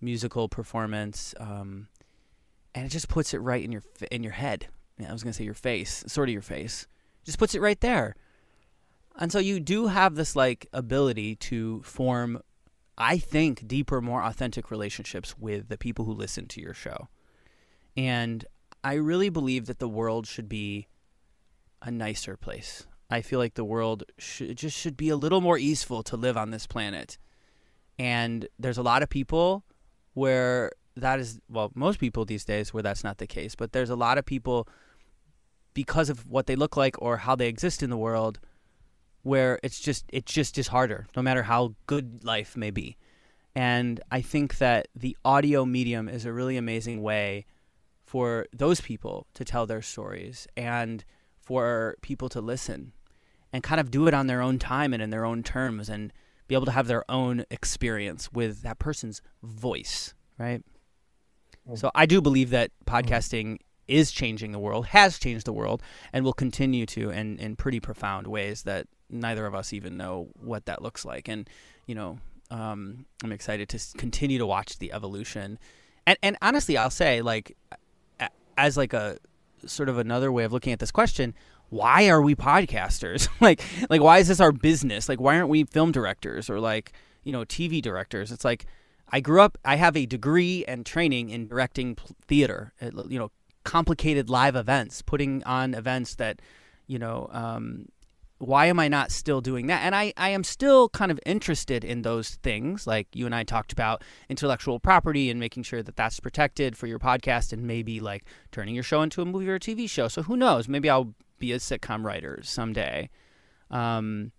musical 0.00 0.48
performance, 0.48 1.34
um, 1.38 1.88
and 2.74 2.86
it 2.86 2.88
just 2.88 3.08
puts 3.08 3.34
it 3.34 3.38
right 3.38 3.62
in 3.62 3.70
your 3.70 3.82
in 4.10 4.22
your 4.22 4.32
head. 4.32 4.68
Yeah, 4.98 5.10
I 5.10 5.12
was 5.12 5.22
gonna 5.22 5.34
say 5.34 5.44
your 5.44 5.54
face, 5.54 6.04
sort 6.06 6.28
of 6.28 6.32
your 6.32 6.42
face. 6.42 6.86
Just 7.24 7.38
puts 7.38 7.54
it 7.54 7.60
right 7.60 7.80
there. 7.80 8.16
And 9.18 9.30
so 9.30 9.38
you 9.38 9.60
do 9.60 9.88
have 9.88 10.14
this 10.14 10.34
like 10.34 10.66
ability 10.72 11.36
to 11.36 11.82
form 11.82 12.40
I 12.96 13.18
think 13.18 13.66
deeper, 13.66 14.00
more 14.00 14.22
authentic 14.22 14.70
relationships 14.70 15.36
with 15.38 15.68
the 15.68 15.78
people 15.78 16.04
who 16.04 16.12
listen 16.12 16.46
to 16.48 16.60
your 16.60 16.74
show. 16.74 17.08
And 17.96 18.44
I 18.84 18.94
really 18.94 19.28
believe 19.28 19.66
that 19.66 19.78
the 19.78 19.88
world 19.88 20.26
should 20.26 20.48
be 20.48 20.88
a 21.82 21.90
nicer 21.90 22.36
place. 22.36 22.86
I 23.10 23.20
feel 23.20 23.38
like 23.38 23.54
the 23.54 23.64
world 23.64 24.04
should 24.18 24.56
just 24.56 24.78
should 24.78 24.96
be 24.96 25.10
a 25.10 25.16
little 25.16 25.40
more 25.40 25.58
easeful 25.58 26.02
to 26.04 26.16
live 26.16 26.36
on 26.36 26.50
this 26.50 26.66
planet. 26.66 27.18
And 27.98 28.48
there's 28.58 28.78
a 28.78 28.82
lot 28.82 29.02
of 29.02 29.10
people 29.10 29.64
where 30.14 30.72
that 30.96 31.18
is 31.18 31.40
well, 31.48 31.70
most 31.74 31.98
people 31.98 32.24
these 32.24 32.44
days 32.44 32.72
where 32.72 32.82
that's 32.82 33.04
not 33.04 33.18
the 33.18 33.26
case, 33.26 33.54
but 33.54 33.72
there's 33.72 33.90
a 33.90 33.96
lot 33.96 34.16
of 34.16 34.24
people 34.24 34.66
because 35.74 36.10
of 36.10 36.26
what 36.28 36.46
they 36.46 36.56
look 36.56 36.76
like 36.76 37.00
or 37.00 37.18
how 37.18 37.34
they 37.34 37.48
exist 37.48 37.82
in 37.82 37.90
the 37.90 37.96
world 37.96 38.38
where 39.22 39.58
it's 39.62 39.80
just 39.80 40.04
it 40.08 40.26
just 40.26 40.58
is 40.58 40.68
harder 40.68 41.06
no 41.16 41.22
matter 41.22 41.44
how 41.44 41.74
good 41.86 42.24
life 42.24 42.56
may 42.56 42.70
be 42.70 42.96
and 43.54 44.00
i 44.10 44.20
think 44.20 44.58
that 44.58 44.88
the 44.94 45.16
audio 45.24 45.64
medium 45.64 46.08
is 46.08 46.24
a 46.24 46.32
really 46.32 46.56
amazing 46.56 47.02
way 47.02 47.46
for 48.04 48.46
those 48.52 48.80
people 48.80 49.26
to 49.32 49.44
tell 49.44 49.66
their 49.66 49.82
stories 49.82 50.46
and 50.56 51.04
for 51.42 51.96
people 52.02 52.28
to 52.30 52.40
listen 52.40 52.92
and 53.52 53.62
kind 53.62 53.80
of 53.80 53.90
do 53.90 54.06
it 54.06 54.14
on 54.14 54.26
their 54.26 54.40
own 54.40 54.58
time 54.58 54.92
and 54.94 55.02
in 55.02 55.10
their 55.10 55.24
own 55.24 55.42
terms 55.42 55.88
and 55.88 56.12
be 56.48 56.54
able 56.54 56.66
to 56.66 56.72
have 56.72 56.86
their 56.86 57.04
own 57.10 57.44
experience 57.50 58.32
with 58.32 58.62
that 58.62 58.78
person's 58.78 59.20
voice 59.42 60.14
right? 60.38 60.62
So 61.74 61.90
i 61.94 62.06
do 62.06 62.20
believe 62.20 62.50
that 62.50 62.70
podcasting 62.86 63.58
is 63.88 64.10
changing 64.10 64.52
the 64.52 64.58
world 64.58 64.86
has 64.86 65.18
changed 65.18 65.44
the 65.44 65.52
world 65.52 65.82
and 66.12 66.24
will 66.24 66.32
continue 66.32 66.86
to 66.86 67.10
in, 67.10 67.38
in 67.38 67.56
pretty 67.56 67.80
profound 67.80 68.26
ways 68.26 68.62
that 68.62 68.86
neither 69.12 69.46
of 69.46 69.54
us 69.54 69.72
even 69.72 69.96
know 69.96 70.28
what 70.34 70.64
that 70.66 70.82
looks 70.82 71.04
like. 71.04 71.28
And 71.28 71.48
you 71.86 71.94
know 71.94 72.18
um, 72.50 73.06
i'm 73.24 73.32
excited 73.32 73.68
to 73.70 73.78
continue 73.96 74.38
to 74.38 74.46
watch 74.46 74.78
the 74.78 74.92
evolution. 74.92 75.58
And 76.06 76.18
and 76.22 76.36
honestly 76.42 76.76
i'll 76.76 76.90
say 76.90 77.22
like 77.22 77.56
as 78.56 78.76
like 78.76 78.92
a 78.92 79.18
sort 79.66 79.88
of 79.88 79.98
another 79.98 80.30
way 80.32 80.44
of 80.44 80.52
looking 80.52 80.72
at 80.72 80.78
this 80.78 80.90
question 80.90 81.34
why 81.68 82.10
are 82.10 82.20
we 82.20 82.34
podcasters? 82.34 83.28
Like 83.40 83.62
like 83.88 84.02
why 84.02 84.18
is 84.18 84.28
this 84.28 84.40
our 84.40 84.52
business? 84.52 85.08
Like 85.08 85.20
why 85.20 85.36
aren't 85.36 85.48
we 85.48 85.64
film 85.64 85.90
directors 85.90 86.50
or 86.50 86.60
like 86.60 86.92
you 87.24 87.32
know 87.32 87.44
tv 87.44 87.80
directors? 87.80 88.30
It's 88.30 88.44
like 88.44 88.66
i 89.12 89.20
grew 89.20 89.40
up 89.40 89.58
i 89.64 89.76
have 89.76 89.96
a 89.96 90.06
degree 90.06 90.64
and 90.66 90.84
training 90.84 91.30
in 91.30 91.46
directing 91.46 91.96
theater 92.26 92.72
uh, 92.80 92.90
you 93.08 93.18
know 93.18 93.30
complicated 93.62 94.28
live 94.28 94.56
events 94.56 95.02
putting 95.02 95.44
on 95.44 95.74
events 95.74 96.16
that 96.16 96.40
you 96.86 96.98
know 96.98 97.28
um, 97.30 97.86
why 98.42 98.66
am 98.66 98.80
I 98.80 98.88
not 98.88 99.12
still 99.12 99.40
doing 99.40 99.68
that? 99.68 99.82
And 99.82 99.94
I, 99.94 100.12
I 100.16 100.30
am 100.30 100.42
still 100.42 100.88
kind 100.88 101.12
of 101.12 101.20
interested 101.24 101.84
in 101.84 102.02
those 102.02 102.30
things. 102.30 102.88
Like 102.88 103.06
you 103.14 103.24
and 103.24 103.32
I 103.32 103.44
talked 103.44 103.72
about 103.72 104.02
intellectual 104.28 104.80
property 104.80 105.30
and 105.30 105.38
making 105.38 105.62
sure 105.62 105.80
that 105.80 105.94
that's 105.94 106.18
protected 106.18 106.76
for 106.76 106.88
your 106.88 106.98
podcast 106.98 107.52
and 107.52 107.62
maybe 107.62 108.00
like 108.00 108.24
turning 108.50 108.74
your 108.74 108.82
show 108.82 109.00
into 109.02 109.22
a 109.22 109.24
movie 109.24 109.48
or 109.48 109.54
a 109.54 109.60
TV 109.60 109.88
show. 109.88 110.08
So 110.08 110.24
who 110.24 110.36
knows? 110.36 110.66
Maybe 110.66 110.90
I'll 110.90 111.14
be 111.38 111.52
a 111.52 111.58
sitcom 111.58 112.02
writer 112.04 112.40
someday. 112.42 113.10
Um, 113.70 114.32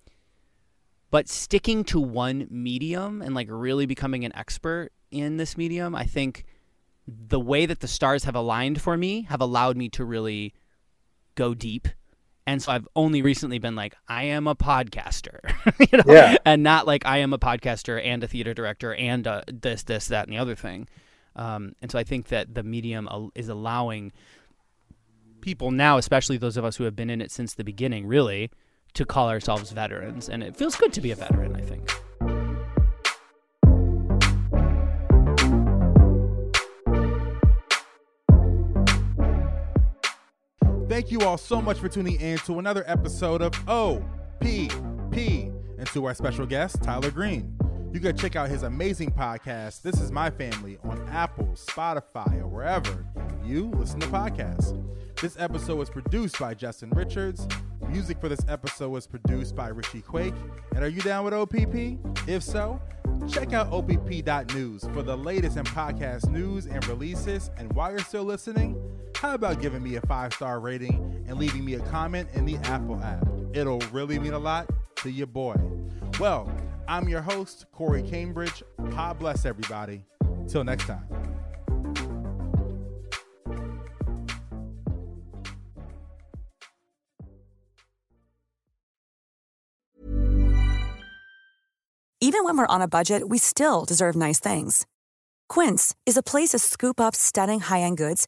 but 1.09 1.29
sticking 1.29 1.85
to 1.85 2.01
one 2.01 2.47
medium 2.49 3.21
and 3.21 3.33
like 3.33 3.47
really 3.49 3.85
becoming 3.85 4.25
an 4.25 4.35
expert 4.35 4.91
in 5.11 5.37
this 5.37 5.55
medium, 5.55 5.95
I 5.95 6.03
think 6.03 6.43
the 7.07 7.39
way 7.39 7.65
that 7.65 7.79
the 7.79 7.87
stars 7.87 8.25
have 8.25 8.35
aligned 8.35 8.81
for 8.81 8.97
me 8.97 9.27
have 9.29 9.39
allowed 9.39 9.77
me 9.77 9.87
to 9.89 10.03
really 10.03 10.53
go 11.35 11.53
deep 11.53 11.87
and 12.45 12.61
so 12.61 12.71
I've 12.71 12.87
only 12.95 13.21
recently 13.21 13.57
been 13.59 13.75
like, 13.75 13.95
I 14.07 14.23
am 14.25 14.47
a 14.47 14.55
podcaster, 14.55 15.39
you 15.91 15.97
know, 15.97 16.13
Yeah. 16.13 16.37
and 16.45 16.61
not 16.63 16.85
like 16.85 17.05
I 17.05 17.19
am 17.19 17.33
a 17.33 17.39
podcaster 17.39 18.03
and 18.03 18.23
a 18.23 18.27
theater 18.27 18.53
director 18.53 18.93
and 18.93 19.25
uh, 19.27 19.41
this, 19.47 19.83
this, 19.83 20.07
that, 20.07 20.27
and 20.27 20.33
the 20.35 20.39
other 20.39 20.55
thing. 20.55 20.87
Um, 21.35 21.75
and 21.81 21.89
so 21.91 21.97
I 21.97 22.03
think 22.03 22.27
that 22.27 22.53
the 22.53 22.63
medium 22.63 23.07
is 23.33 23.49
allowing 23.49 24.11
people 25.41 25.71
now, 25.71 25.97
especially 25.97 26.37
those 26.37 26.57
of 26.57 26.65
us 26.65 26.75
who 26.77 26.83
have 26.83 26.95
been 26.95 27.09
in 27.09 27.21
it 27.21 27.31
since 27.31 27.53
the 27.55 27.63
beginning, 27.63 28.05
really, 28.07 28.51
to 28.93 29.05
call 29.05 29.29
ourselves 29.29 29.71
veterans. 29.71 30.29
And 30.29 30.43
it 30.43 30.55
feels 30.55 30.75
good 30.75 30.93
to 30.93 31.01
be 31.01 31.11
a 31.11 31.15
veteran, 31.15 31.55
I 31.55 31.61
think. 31.61 31.89
Thank 40.93 41.09
you 41.09 41.21
all 41.21 41.39
so 41.39 41.59
much 41.59 41.79
for 41.79 41.89
tuning 41.89 42.21
in 42.21 42.37
to 42.45 42.59
another 42.59 42.83
episode 42.85 43.41
of 43.41 43.51
OPP 43.67 44.45
and 44.45 45.87
to 45.87 46.05
our 46.05 46.13
special 46.13 46.45
guest, 46.45 46.83
Tyler 46.83 47.09
Green. 47.09 47.57
You 47.91 47.99
can 47.99 48.15
check 48.15 48.35
out 48.35 48.47
his 48.47 48.61
amazing 48.61 49.09
podcast, 49.09 49.81
This 49.81 49.99
Is 49.99 50.11
My 50.11 50.29
Family, 50.29 50.77
on 50.83 51.03
Apple, 51.09 51.49
Spotify, 51.55 52.39
or 52.39 52.47
wherever 52.47 53.07
you 53.43 53.71
listen 53.71 54.01
to 54.01 54.07
podcasts. 54.09 54.79
This 55.19 55.35
episode 55.39 55.77
was 55.77 55.89
produced 55.89 56.37
by 56.37 56.53
Justin 56.53 56.91
Richards. 56.91 57.47
Music 57.89 58.21
for 58.21 58.29
this 58.29 58.41
episode 58.47 58.89
was 58.89 59.07
produced 59.07 59.55
by 59.55 59.69
Richie 59.69 60.01
Quake. 60.01 60.35
And 60.75 60.83
are 60.83 60.89
you 60.89 61.01
down 61.01 61.25
with 61.25 61.33
OPP? 61.33 61.97
If 62.29 62.43
so, 62.43 62.79
check 63.27 63.51
out 63.51 63.73
OPP.news 63.73 64.83
for 64.93 65.01
the 65.01 65.17
latest 65.17 65.57
in 65.57 65.63
podcast 65.63 66.29
news 66.29 66.67
and 66.67 66.87
releases. 66.87 67.49
And 67.57 67.73
while 67.73 67.89
you're 67.89 67.99
still 68.01 68.25
listening, 68.25 68.75
how 69.23 69.35
about 69.35 69.61
giving 69.61 69.81
me 69.81 69.95
a 69.95 70.01
five 70.01 70.33
star 70.33 70.59
rating 70.59 71.23
and 71.29 71.37
leaving 71.37 71.63
me 71.63 71.75
a 71.75 71.79
comment 71.79 72.27
in 72.33 72.45
the 72.45 72.57
Apple 72.67 73.01
app? 73.01 73.25
It'll 73.53 73.79
really 73.93 74.19
mean 74.19 74.33
a 74.33 74.39
lot 74.39 74.69
to 74.97 75.09
your 75.09 75.27
boy. 75.27 75.55
Well, 76.19 76.51
I'm 76.89 77.07
your 77.07 77.21
host, 77.21 77.65
Corey 77.71 78.03
Cambridge. 78.03 78.61
God 78.89 79.17
bless 79.17 79.45
everybody. 79.45 80.03
Till 80.49 80.65
next 80.65 80.87
time. 80.87 81.07
Even 92.19 92.43
when 92.43 92.57
we're 92.57 92.65
on 92.67 92.81
a 92.81 92.89
budget, 92.89 93.29
we 93.29 93.37
still 93.37 93.85
deserve 93.85 94.17
nice 94.17 94.41
things. 94.41 94.85
Quince 95.47 95.95
is 96.05 96.17
a 96.17 96.23
place 96.23 96.49
to 96.49 96.59
scoop 96.59 96.99
up 96.99 97.15
stunning 97.15 97.61
high-end 97.61 97.97
goods 97.97 98.27